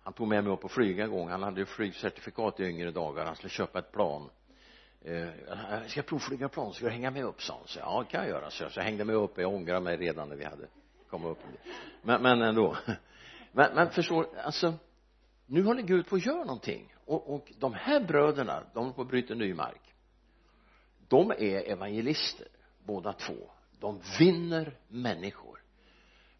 [0.00, 1.28] Han tog med mig upp och flyga en gång.
[1.28, 3.24] Han hade ju flygcertifikat i yngre dagar.
[3.24, 4.30] Han skulle köpa ett plan.
[5.04, 5.28] Eh,
[5.70, 7.42] jag ska provflyga plan, ska du hänga med upp?
[7.42, 8.50] sa han så ja det kan jag göra.
[8.50, 9.38] Så jag hängde med upp.
[9.38, 10.66] Jag ångrar mig redan när vi hade
[11.10, 11.38] kommit upp.
[12.02, 12.76] Men, men ändå.
[13.52, 14.74] Men, men förstår alltså
[15.46, 16.94] nu håller Gud på att göra någonting.
[17.04, 19.94] Och, och de här bröderna de håller på att bryta ny mark.
[21.08, 22.48] De är evangelister
[22.84, 23.50] båda två.
[23.80, 25.62] De vinner människor.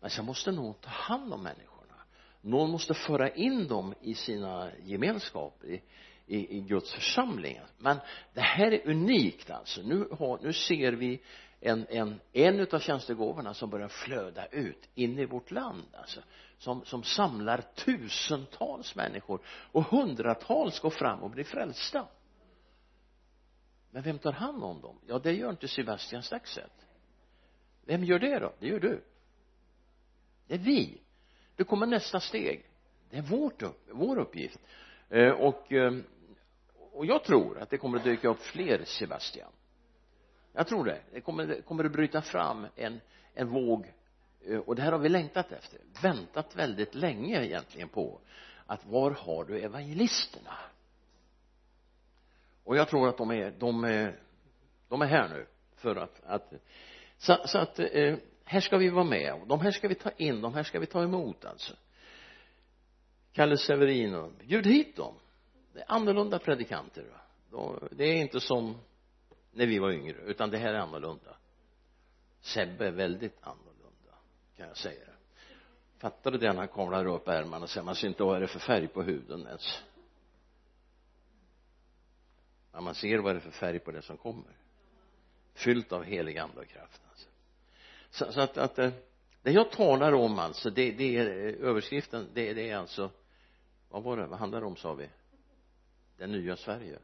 [0.00, 1.94] Men sen måste någon ta hand om människorna.
[2.40, 5.82] Någon måste föra in dem i sina gemenskaper i,
[6.26, 7.60] i, i Guds församling.
[7.78, 7.96] men
[8.34, 9.82] det här är unikt alltså.
[9.82, 11.20] Nu, har, nu ser vi
[11.60, 16.20] en, en, en utav tjänstegåvorna som börjar flöda ut in i vårt land alltså
[16.58, 22.08] som, som samlar tusentals människor och hundratals går fram och blir frälsta.
[23.90, 24.98] Men vem tar hand om dem?
[25.06, 26.86] Ja det gör inte Sebastian Staxet.
[27.84, 28.52] Vem gör det då?
[28.58, 29.04] Det gör du.
[30.46, 31.00] Det är vi.
[31.56, 32.66] Det kommer nästa steg.
[33.10, 34.60] Det är vårt upp, vår uppgift.
[35.08, 35.92] Eh, och eh,
[36.96, 39.50] och jag tror att det kommer att dyka upp fler Sebastian.
[40.52, 41.00] Jag tror det.
[41.12, 43.00] Det kommer, kommer att bryta fram en,
[43.34, 43.92] en våg.
[44.46, 45.80] Eh, och det här har vi längtat efter.
[46.02, 48.20] Väntat väldigt länge egentligen på
[48.66, 50.58] att var har du evangelisterna?
[52.64, 54.20] Och jag tror att de är de är
[54.88, 56.52] de är här nu för att, att
[57.18, 59.34] så, så att eh, här ska vi vara med.
[59.34, 61.74] Och de här ska vi ta in de här ska vi ta emot alltså.
[63.32, 65.14] Kalle Severino bjud hit dem
[65.76, 67.04] det är annorlunda predikanter
[67.90, 68.76] det är inte som
[69.52, 71.36] när vi var yngre utan det här är annorlunda.
[72.40, 74.12] Sebbe är väldigt annorlunda
[74.56, 75.06] kan jag säga.
[75.98, 76.52] Fattar du det?
[76.52, 78.88] När han kavlar upp ärmarna och säger man ser inte vad är det för färg
[78.88, 79.82] på huden ens.
[82.72, 84.56] När man ser vad det är för färg på det som kommer.
[85.54, 87.28] Fyllt av helig ande och kraft alltså.
[88.10, 88.90] så, så att, att eh,
[89.42, 93.10] det jag talar om alltså det, det är eh, överskriften det, det är alltså
[93.88, 95.08] vad var det, vad handlar det om sa vi?
[96.18, 96.98] Det nya Sverige.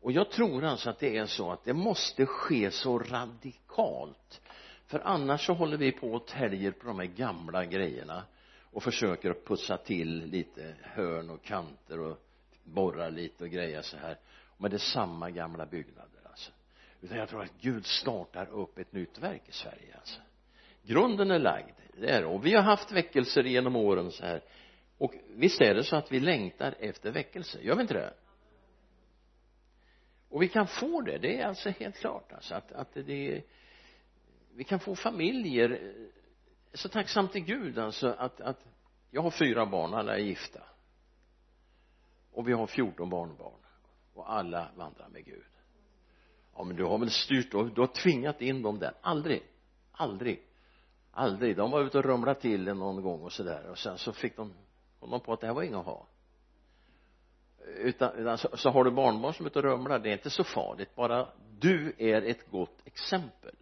[0.00, 4.40] Och jag tror alltså att det är så att det måste ske så radikalt.
[4.86, 8.24] För annars så håller vi på och täljer på de här gamla grejerna
[8.62, 12.18] och försöker att putsa till lite hörn och kanter och
[12.64, 14.18] borra lite och greja så här
[14.58, 16.52] men det är samma gamla byggnader alltså.
[17.00, 20.20] Utan jag tror att Gud startar upp ett nytt verk i Sverige alltså.
[20.82, 24.42] Grunden är lagd det är och vi har haft väckelser genom åren så här
[25.04, 28.14] och visst är det så att vi längtar efter väckelse gör vi inte det?
[30.28, 33.42] Och vi kan få det det är alltså helt klart alltså att, att det
[34.54, 36.06] vi kan få familjer eh,
[36.72, 38.64] så tacksam till Gud alltså att, att
[39.10, 40.62] jag har fyra barn, alla är gifta.
[42.32, 43.60] Och vi har 14 barnbarn
[44.14, 45.44] och alla vandrar med Gud.
[46.54, 48.92] Ja men du har väl styrt och du har tvingat in dem där.
[49.00, 49.42] Aldrig
[49.92, 50.42] aldrig
[51.14, 51.56] aldrig.
[51.56, 54.36] De var ute och rumlade till det någon gång och sådär och sen så fick
[54.36, 54.52] de
[55.04, 56.06] kom man på att det här var inget att ha.
[57.76, 60.30] Utan, utan så, så har du barnbarn som är ute och rumlar det är inte
[60.30, 60.94] så farligt.
[60.94, 61.28] Bara
[61.58, 63.54] du är ett gott exempel.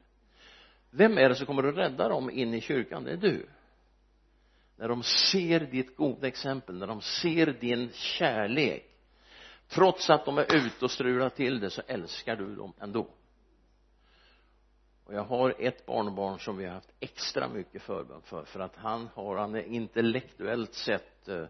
[0.90, 3.04] Vem är det som kommer att rädda dem in i kyrkan?
[3.04, 3.46] Det är du.
[4.76, 8.84] När de ser ditt goda exempel när de ser din kärlek
[9.68, 13.06] trots att de är ute och strular till det så älskar du dem ändå.
[15.04, 18.76] Och jag har ett barnbarn som vi har haft extra mycket förbön för för att
[18.76, 21.46] han har han är intellektuellt sett Eh,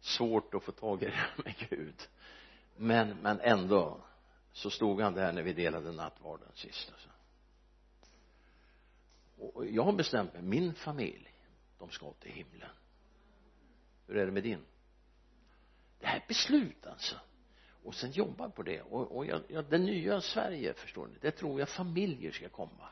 [0.00, 2.08] svårt att få tag i det här med Gud.
[2.76, 4.00] Men men ändå
[4.52, 7.08] så stod han där när vi delade nattvarden sist alltså.
[9.36, 10.42] och jag har bestämt mig.
[10.42, 11.34] Min familj
[11.78, 12.70] de ska till himlen.
[14.06, 14.64] Hur är det med din?
[16.00, 17.16] Det här är beslut alltså.
[17.84, 18.82] Och sen jobba på det.
[18.82, 22.88] Och, och jag, jag, det nya Sverige förstår ni det tror jag familjer ska komma.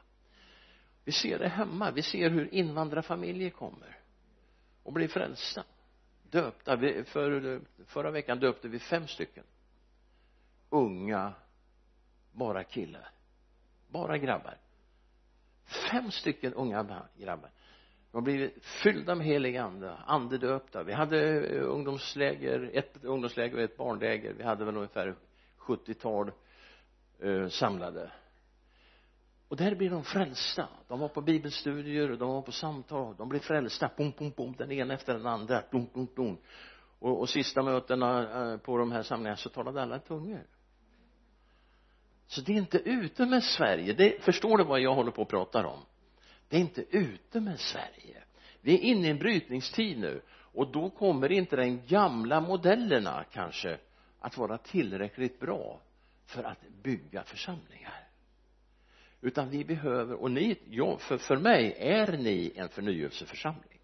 [1.05, 1.91] Vi ser det hemma.
[1.91, 4.01] Vi ser hur invandrarfamiljer kommer
[4.83, 5.65] och blir frälsta
[6.33, 9.45] döpta vi, för, förra veckan döpte vi fem stycken.
[10.71, 11.33] Unga
[12.33, 13.13] bara killar
[13.93, 14.57] bara grabbar.
[15.91, 17.51] Fem stycken unga grabbar.
[18.11, 20.83] De har blivit fyllda med helig ande andedöpta.
[20.83, 24.33] Vi hade eh, ungdomsläger ett ungdomsläger och ett barnläger.
[24.33, 25.15] Vi hade väl ungefär
[25.59, 26.33] 70-tal
[27.21, 28.13] eh, samlade
[29.53, 30.69] och där blir de frälsta.
[30.89, 33.15] De var på bibelstudier och de var på samtal.
[33.19, 33.89] De blev frälsta.
[33.89, 34.55] Pum pum pum.
[34.59, 35.63] Den ena efter den andra.
[35.71, 36.37] Dum dum dum
[36.99, 38.21] och, och sista mötena
[38.53, 40.47] eh, på de här samlingarna så talade alla tungor.
[42.27, 43.93] Så det är inte ute med Sverige.
[43.93, 45.81] Det, förstår du vad jag håller på och pratar om?
[46.49, 48.23] Det är inte ute med Sverige.
[48.61, 50.23] Vi är inne i en brytningstid nu.
[50.31, 53.79] Och då kommer inte de gamla modellerna kanske
[54.21, 55.81] att vara tillräckligt bra
[56.27, 58.02] för att bygga församlingar
[59.23, 63.81] utan vi behöver och ni, ja, för, för mig är ni en förnyelseförsamling.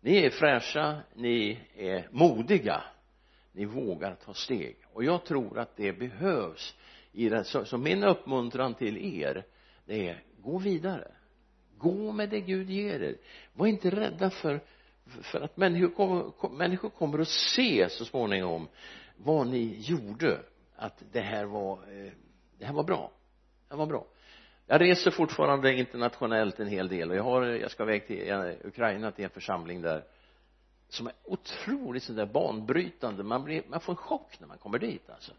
[0.00, 2.84] Ni är fräscha, ni är modiga
[3.52, 4.76] ni vågar ta steg.
[4.92, 6.76] Och jag tror att det behövs
[7.12, 9.44] i den, så, så min uppmuntran till er
[9.84, 11.12] det är gå vidare.
[11.78, 13.16] Gå med det Gud ger er.
[13.52, 14.60] Var inte rädda för
[15.04, 18.68] för att människor kommer, människor kommer att se så småningom
[19.16, 20.40] vad ni gjorde
[20.76, 22.12] att det här var eh,
[22.58, 23.12] det här var bra
[23.72, 24.06] det var bra.
[24.66, 28.52] Jag reser fortfarande internationellt en hel del och jag har, jag ska iväg till eh,
[28.64, 30.04] Ukraina till en församling där
[30.88, 33.22] som är otroligt sådär banbrytande.
[33.22, 35.32] Man blir, man får en chock när man kommer dit alltså.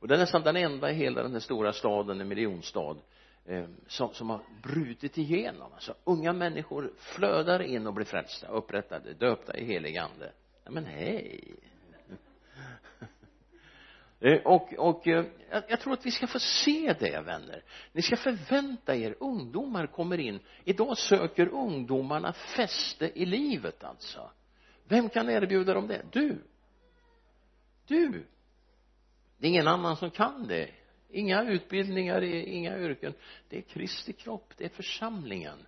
[0.00, 2.96] Och det är nästan den enda i hela den här stora staden, en miljonstad
[3.44, 5.72] eh, som, som har brutit igenom.
[5.72, 10.32] Alltså unga människor flödar in och blir frälsta, upprättade, döpta i helig ande
[10.64, 11.56] ja, men hej!
[14.20, 17.62] Eh, och, och eh, jag, jag tror att vi ska få se det vänner.
[17.92, 20.40] Ni ska förvänta er ungdomar kommer in.
[20.64, 24.30] Idag söker ungdomarna fäste i livet alltså.
[24.88, 26.02] Vem kan erbjuda dem det?
[26.12, 26.38] Du.
[27.86, 28.26] Du.
[29.38, 30.70] Det är ingen annan som kan det.
[31.12, 33.14] Inga utbildningar, inga yrken.
[33.48, 35.66] Det är Kristi kropp, det är församlingen.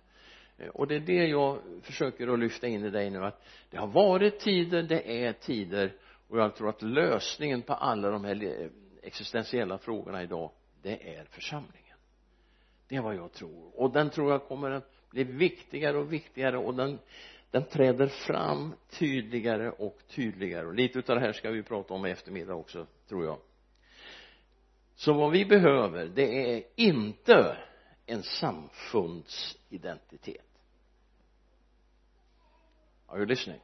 [0.57, 3.77] Eh, och det är det jag försöker att lyfta in i dig nu att det
[3.77, 5.93] har varit tider, det är tider
[6.33, 8.69] och jag tror att lösningen på alla de här
[9.01, 11.97] existentiella frågorna idag det är församlingen.
[12.87, 13.81] Det är vad jag tror.
[13.81, 16.99] Och den tror jag kommer att bli viktigare och viktigare och den
[17.51, 20.67] den träder fram tydligare och tydligare.
[20.67, 23.39] Och lite utav det här ska vi prata om i eftermiddag också tror jag.
[24.95, 27.57] Så vad vi behöver det är inte
[28.05, 30.45] en samfundsidentitet
[33.07, 33.59] are you listening?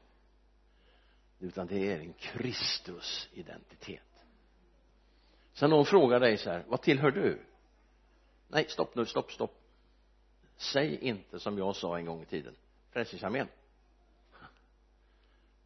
[1.40, 4.02] Utan det är en Kristusidentitet
[5.60, 7.46] sen någon frågar dig så här vad tillhör du?
[8.48, 9.56] Nej stopp nu stopp stopp.
[10.58, 12.56] Säg inte som jag sa en gång i tiden
[12.92, 13.48] Frälsningsarmén.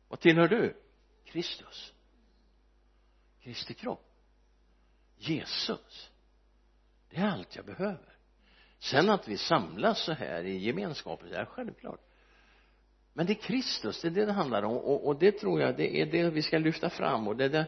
[0.07, 0.76] Vad tillhör du?
[1.26, 1.93] Kristus.
[3.41, 4.05] Kristi kropp.
[5.17, 6.11] Jesus.
[7.09, 8.17] Det är allt jag behöver.
[8.80, 12.01] Sen att vi samlas så här i gemenskapen det är självklart
[13.14, 14.78] men det är Kristus, det är det det handlar om.
[14.78, 17.28] Och, och det tror jag det är det vi ska lyfta fram.
[17.28, 17.66] Och det är det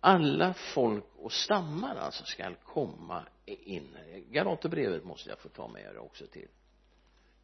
[0.00, 3.96] alla folk och stammar alltså ska komma in.
[4.30, 6.48] Galaterbrevet måste jag få ta med er också till.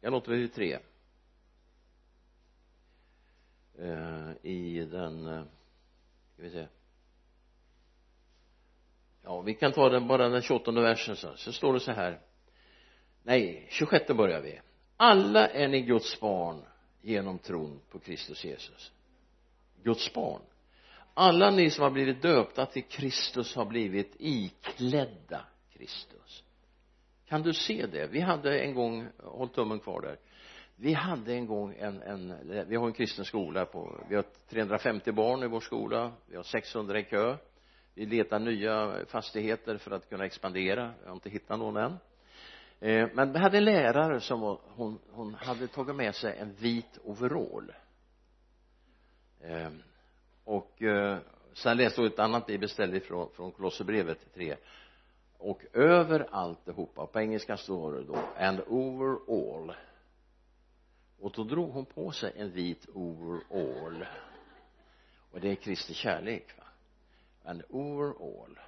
[0.01, 0.79] Galaterbrevet 3
[3.79, 5.43] eh, i den eh,
[6.33, 6.67] ska vi se.
[9.23, 12.19] Ja vi kan ta den bara den 28 versen så, så står det så här.
[13.23, 14.59] Nej 26 börjar vi.
[14.97, 16.65] Alla är ni Guds barn
[17.01, 18.91] genom tron på Kristus Jesus.
[19.83, 20.41] Guds barn.
[21.13, 26.43] Alla ni som har blivit döpta till Kristus har blivit iklädda Kristus.
[27.27, 28.07] Kan du se det?
[28.07, 30.17] Vi hade en gång håll tummen kvar där.
[30.75, 32.35] Vi hade en gång en, en
[32.67, 36.11] vi har en kristen skola på vi har 350 barn i vår skola.
[36.27, 37.37] Vi har 600 i kö.
[37.93, 40.93] Vi letar nya fastigheter för att kunna expandera.
[41.01, 41.97] Vi har inte hittat någon än.
[42.79, 46.53] Eh, men vi hade en lärare som var, hon, hon hade tagit med sig en
[46.53, 47.73] vit overall.
[49.41, 49.69] Eh,
[50.43, 51.17] och eh,
[51.53, 54.55] sen läste hon ett annat bibelställe från, från Kolosserbrevet 3
[55.37, 59.75] och över alltihopa på engelska står det då and over all
[61.19, 64.05] och då drog hon på sig en vit overall.
[65.31, 66.63] Och det är Kristi kärlek va?
[67.43, 68.59] And over all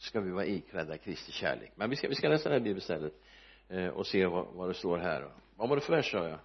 [0.00, 1.72] ska vi vara iklädda Kristi kärlek.
[1.74, 3.12] Men vi ska, vi ska läsa det här bibelstället
[3.68, 5.30] eh, och se vad, vad det står här.
[5.56, 6.38] Vad var det för vers sa jag?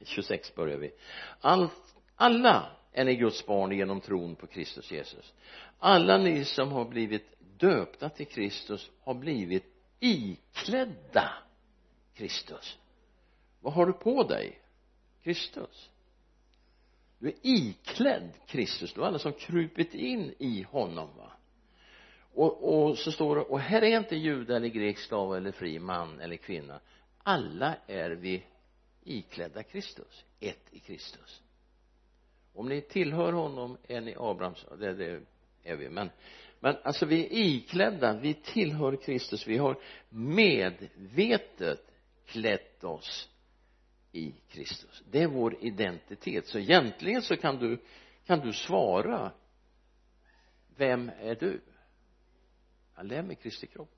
[0.04, 0.92] 26 börjar vi.
[1.40, 5.34] Allt alla är ni Guds barn genom tron på Kristus Jesus.
[5.78, 9.64] Alla ni som har blivit döpta till Kristus har blivit
[10.00, 11.32] iklädda
[12.14, 12.78] Kristus.
[13.60, 14.60] Vad har du på dig?
[15.22, 15.90] Kristus?
[17.18, 18.92] Du är iklädd Kristus.
[18.92, 21.32] Du är alla som krupit in i honom va?
[22.34, 25.78] Och, och så står det och här är inte jude eller grek slav eller fri
[25.78, 26.80] man eller kvinna.
[27.22, 28.42] Alla är vi
[29.04, 30.24] iklädda Kristus.
[30.40, 31.42] Ett i Kristus.
[32.54, 35.20] Om ni tillhör honom är ni Abrahams det, det
[35.62, 35.90] är vi.
[35.90, 36.10] Men
[36.60, 38.18] men alltså vi är iklädda.
[38.18, 39.46] Vi tillhör Kristus.
[39.46, 41.90] Vi har medvetet
[42.26, 43.28] klätt oss
[44.18, 45.02] i Kristus.
[45.10, 46.46] Det är vår identitet.
[46.46, 47.78] Så egentligen så kan du
[48.26, 49.32] kan du svara
[50.76, 51.60] vem är du?
[52.96, 53.94] Jag lär mig Kristi kropp.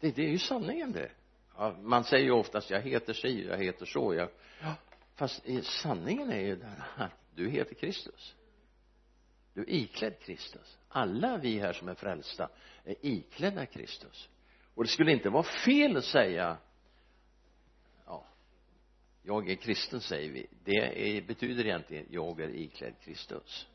[0.00, 1.10] Det, det är ju sanningen det.
[1.56, 4.28] Ja, man säger ju oftast jag heter si, jag heter så jag,
[4.60, 4.74] ja,
[5.14, 8.34] fast sanningen är ju den att du heter Kristus.
[9.54, 10.78] Du är iklädd Kristus.
[10.88, 12.48] Alla vi här som är frälsta
[12.84, 14.28] är iklädda Kristus.
[14.74, 16.58] Och det skulle inte vara fel att säga
[19.26, 20.46] jag är kristen säger vi.
[20.64, 23.68] Det är, betyder egentligen jag är iklädd Kristus.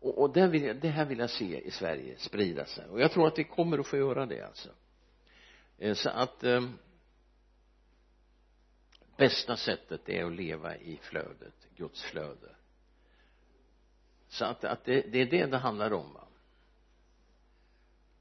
[0.00, 2.86] Och, och det, vill, det här vill jag se i Sverige sprida sig.
[2.88, 4.68] Och jag tror att vi kommer att få göra det alltså.
[5.78, 6.68] Eh, så att eh,
[9.16, 12.54] bästa sättet är att leva i flödet Guds flöde.
[14.28, 16.26] Så att, att det, det är det det handlar om va.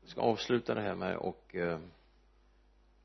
[0.02, 1.80] Jag ska avsluta det här med och eh,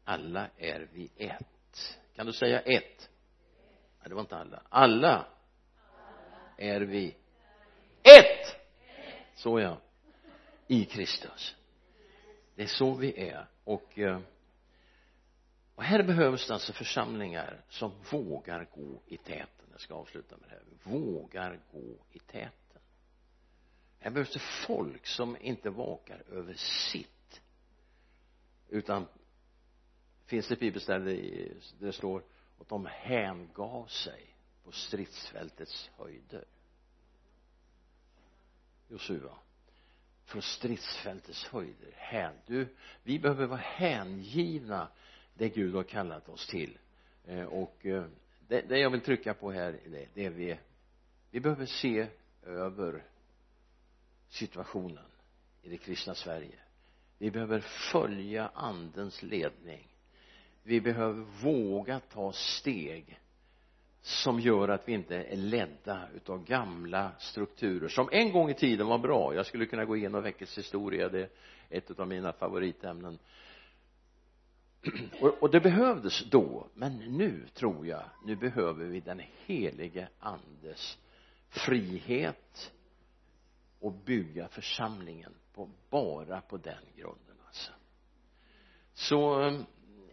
[0.04, 3.10] alla är vi ett kan du säga ett?
[4.00, 4.62] Nej det var inte alla.
[4.68, 5.26] Alla
[6.56, 7.16] är vi
[8.02, 8.56] ett!
[9.34, 9.78] Så ja.
[10.66, 11.56] I Kristus.
[12.54, 13.46] Det är så vi är.
[13.64, 14.20] Och eh,
[15.76, 19.66] och här behövs det alltså församlingar som vågar gå i täten.
[19.70, 20.62] Jag ska avsluta med det här.
[20.98, 22.82] Vågar gå i täten.
[23.98, 27.42] Här behövs det folk som inte vakar över sitt
[28.68, 29.06] utan
[30.26, 31.10] finns det ett bibelställe
[31.78, 32.22] där det står
[32.60, 36.44] att de hängav sig på stridsfältets höjder?
[38.88, 39.38] Josua
[40.24, 41.92] från stridsfältets höjder.
[41.94, 42.68] Hän du
[43.02, 44.88] vi behöver vara hängivna
[45.34, 46.78] det Gud har kallat oss till.
[47.26, 48.04] Eh, och eh,
[48.48, 50.58] det, det jag vill trycka på här det, det är vi
[51.30, 52.06] vi behöver se
[52.42, 53.04] över
[54.28, 55.04] situationen
[55.62, 56.58] i det kristna Sverige.
[57.18, 57.60] Vi behöver
[57.92, 59.88] följa andens ledning
[60.66, 63.20] vi behöver våga ta steg
[64.00, 68.86] som gör att vi inte är ledda utav gamla strukturer som en gång i tiden
[68.86, 69.34] var bra.
[69.34, 71.28] Jag skulle kunna gå igenom veckans historia det är
[71.70, 73.18] ett av mina favoritämnen.
[75.20, 80.98] Och, och det behövdes då men nu tror jag nu behöver vi den helige andes
[81.48, 82.72] frihet
[83.80, 87.72] och bygga församlingen på, bara på den grunden alltså.
[88.94, 89.50] Så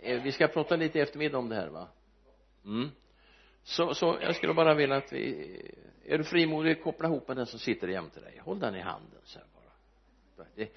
[0.04, 1.88] Eh, vi ska prata lite i eftermiddag om det här va?
[2.66, 2.90] Mm.
[3.64, 5.72] Så, så jag skulle bara vilja att vi
[6.06, 8.42] är du frimodig koppla ihop med den som sitter jämte dig.
[8.46, 10.46] Håll den i handen så här bara.
[10.56, 10.70] Det,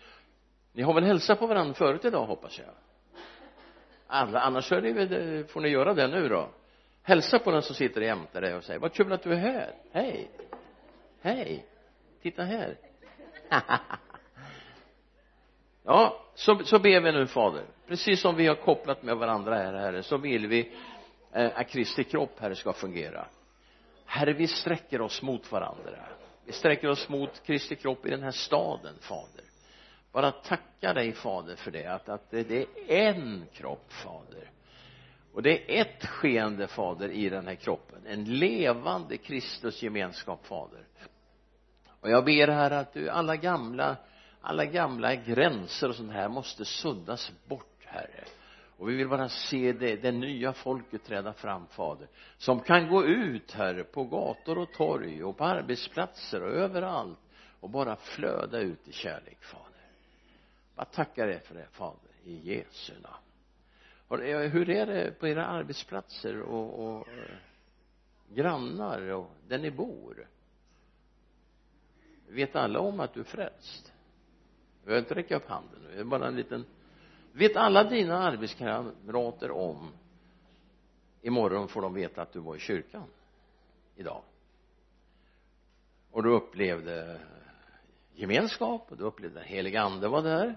[0.72, 2.68] ni har väl hälsat på varandra förut idag hoppas jag?
[4.06, 6.48] Alla, annars är det, får ni göra det nu då.
[7.02, 9.74] Hälsa på den som sitter jämte dig och säg vad kul att du är här.
[9.92, 10.30] Hej.
[11.20, 11.66] Hej.
[12.22, 12.76] Titta här.
[15.86, 17.64] ja så, så ber vi nu fader.
[17.86, 20.72] Precis som vi har kopplat med varandra här herre så vill vi
[21.32, 23.26] eh, att Kristi kropp herre ska fungera.
[24.04, 26.06] Herre vi sträcker oss mot varandra.
[26.44, 29.44] Vi sträcker oss mot Kristi kropp i den här staden fader.
[30.12, 34.50] Bara tacka dig fader för det att, att det är en kropp fader.
[35.32, 37.98] Och det är ett skeende fader i den här kroppen.
[38.06, 40.80] En levande Kristus gemenskap fader.
[42.00, 43.96] Och jag ber här att du alla gamla
[44.46, 48.24] alla gamla gränser och sånt här måste suddas bort herre.
[48.78, 53.04] Och vi vill bara se det, det nya folket träda fram fader som kan gå
[53.04, 57.18] ut herre på gator och torg och på arbetsplatser och överallt
[57.60, 59.90] och bara flöda ut i kärlek fader.
[60.74, 64.22] Bara tackar dig för det fader i Jesu namn.
[64.24, 67.36] Eh, hur är det på era arbetsplatser och, och eh,
[68.34, 70.28] grannar och där ni bor?
[72.28, 73.92] Vet alla om att du är frälst?
[74.86, 75.80] Jag behöver inte räcka upp handen.
[75.82, 76.64] Nu det är bara en liten
[77.32, 79.92] vet alla dina arbetskamrater om
[81.22, 83.08] imorgon får de veta att du var i kyrkan
[83.96, 84.22] idag.
[86.10, 87.20] Och du upplevde
[88.14, 90.56] gemenskap och du upplevde den helige ande var där.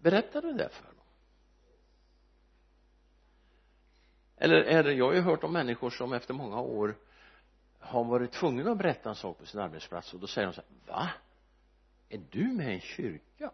[0.00, 0.94] Berättade du det för dem?
[4.36, 6.96] Eller är det jag har ju hört om människor som efter många år
[7.78, 10.60] har varit tvungna att berätta en sak på sin arbetsplats och då säger de så
[10.60, 11.10] här va?
[12.14, 13.50] Är du med i en kyrka?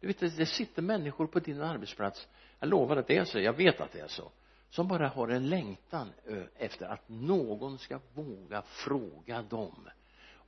[0.00, 2.28] Du vet det sitter människor på din arbetsplats.
[2.58, 3.40] Jag lovar att det är så.
[3.40, 4.30] Jag vet att det är så.
[4.70, 6.12] Som bara har en längtan
[6.56, 9.88] efter att någon ska våga fråga dem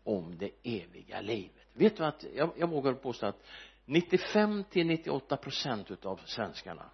[0.04, 1.66] om det eviga livet.
[1.72, 3.46] Vet du att jag, jag vågar påstå att
[3.84, 6.90] 95 till 98 procent utav svenskarna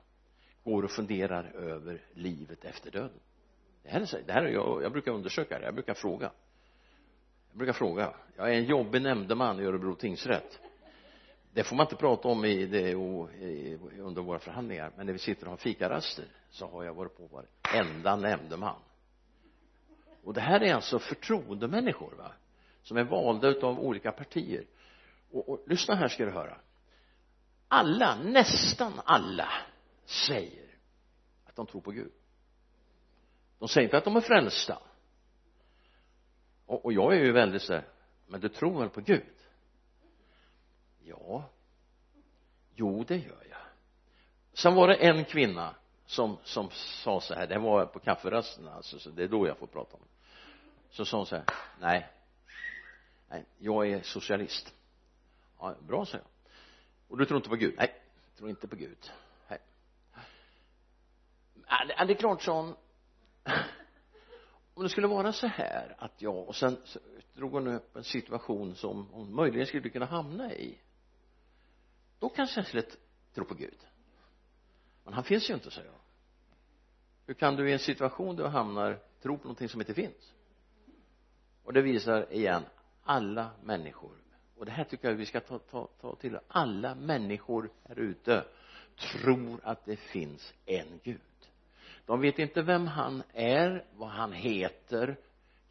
[0.64, 3.20] går och funderar över livet efter döden.
[3.82, 6.32] Det här är, det här är jag, jag brukar undersöka det, jag brukar fråga
[7.50, 10.60] jag brukar fråga jag är en jobbig nämndeman i Örebro tingsrätt.
[11.52, 15.12] Det får man inte prata om i det och, i, under våra förhandlingar men när
[15.12, 18.80] vi sitter och har fikaraster så har jag varit på varenda nämndeman.
[20.24, 22.32] Och det här är alltså förtroendemänniskor va
[22.82, 24.64] som är valda utav olika partier.
[25.30, 26.56] Och, och lyssna här ska du höra.
[27.68, 29.48] Alla, nästan alla
[30.04, 30.78] säger
[31.46, 32.12] att de tror på Gud.
[33.58, 34.78] De säger inte att de är frälsta
[36.70, 37.84] och, och jag är ju väldigt så här,
[38.26, 39.34] men du tror väl på Gud?
[41.04, 41.44] Ja.
[42.74, 43.58] Jo det gör jag.
[44.52, 45.74] Sen var det en kvinna
[46.06, 49.58] som, som sa så här, det var på kafferasten alltså så det är då jag
[49.58, 50.02] får prata om.
[50.88, 51.44] Det så sa hon så här,
[51.80, 52.10] nej.
[53.28, 54.74] Nej, jag är socialist.
[55.58, 56.26] Ja, bra sa jag.
[57.08, 57.74] Och du tror inte på Gud?
[57.76, 57.94] Nej,
[58.28, 59.12] jag tror inte på Gud.
[59.48, 59.58] Nej.
[61.66, 62.76] Ah, ja, ah, det är klart sa hon
[64.80, 66.76] om det skulle vara så här att jag och sen
[67.34, 70.78] drog hon upp en situation som hon möjligen skulle kunna hamna i.
[72.18, 72.84] Då kanske jag skulle
[73.34, 73.78] tro på Gud.
[75.04, 76.00] Men han finns ju inte säger jag.
[77.26, 80.34] Hur kan du i en situation där du hamnar tro på någonting som inte finns?
[81.64, 82.62] Och det visar igen
[83.02, 84.16] alla människor.
[84.56, 88.44] Och det här tycker jag vi ska ta, ta, ta till alla människor här ute.
[88.96, 91.20] Tror att det finns en Gud
[92.10, 95.16] de vet inte vem han är, vad han heter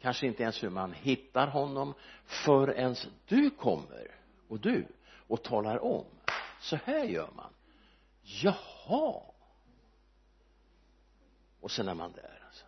[0.00, 4.10] kanske inte ens hur man hittar honom förrän du kommer
[4.48, 4.86] och du
[5.26, 6.04] och talar om.
[6.60, 7.52] Så här gör man.
[8.22, 9.22] Jaha.
[11.60, 12.64] Och sen är man där alltså.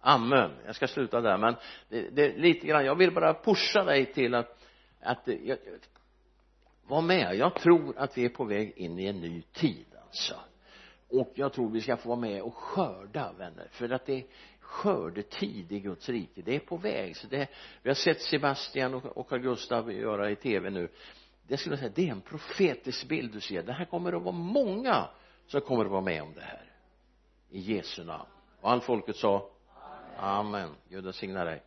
[0.00, 0.50] amen.
[0.66, 1.56] Jag ska sluta där men
[1.88, 4.58] det, det är lite grann jag vill bara pusha dig till att
[5.00, 5.58] att jag,
[6.86, 7.34] var med.
[7.34, 10.34] Jag tror att vi är på väg in i en ny tid alltså
[11.08, 13.68] och jag tror vi ska få vara med och skörda vänner.
[13.70, 14.24] För att det är
[14.60, 16.42] skördetid i Guds rike.
[16.42, 17.16] Det är på väg.
[17.16, 17.48] Så det
[17.82, 20.88] vi har sett Sebastian och, Carl Gustav göra i tv nu.
[21.46, 23.62] Det skulle jag säga det är en profetisk bild du ser.
[23.62, 25.08] Det här kommer att vara många
[25.46, 26.64] som kommer att vara med om det här.
[27.50, 28.28] I Jesu namn.
[28.60, 29.50] Och all folket sa
[30.16, 30.70] amen.
[30.88, 31.62] Gud välsigne dig.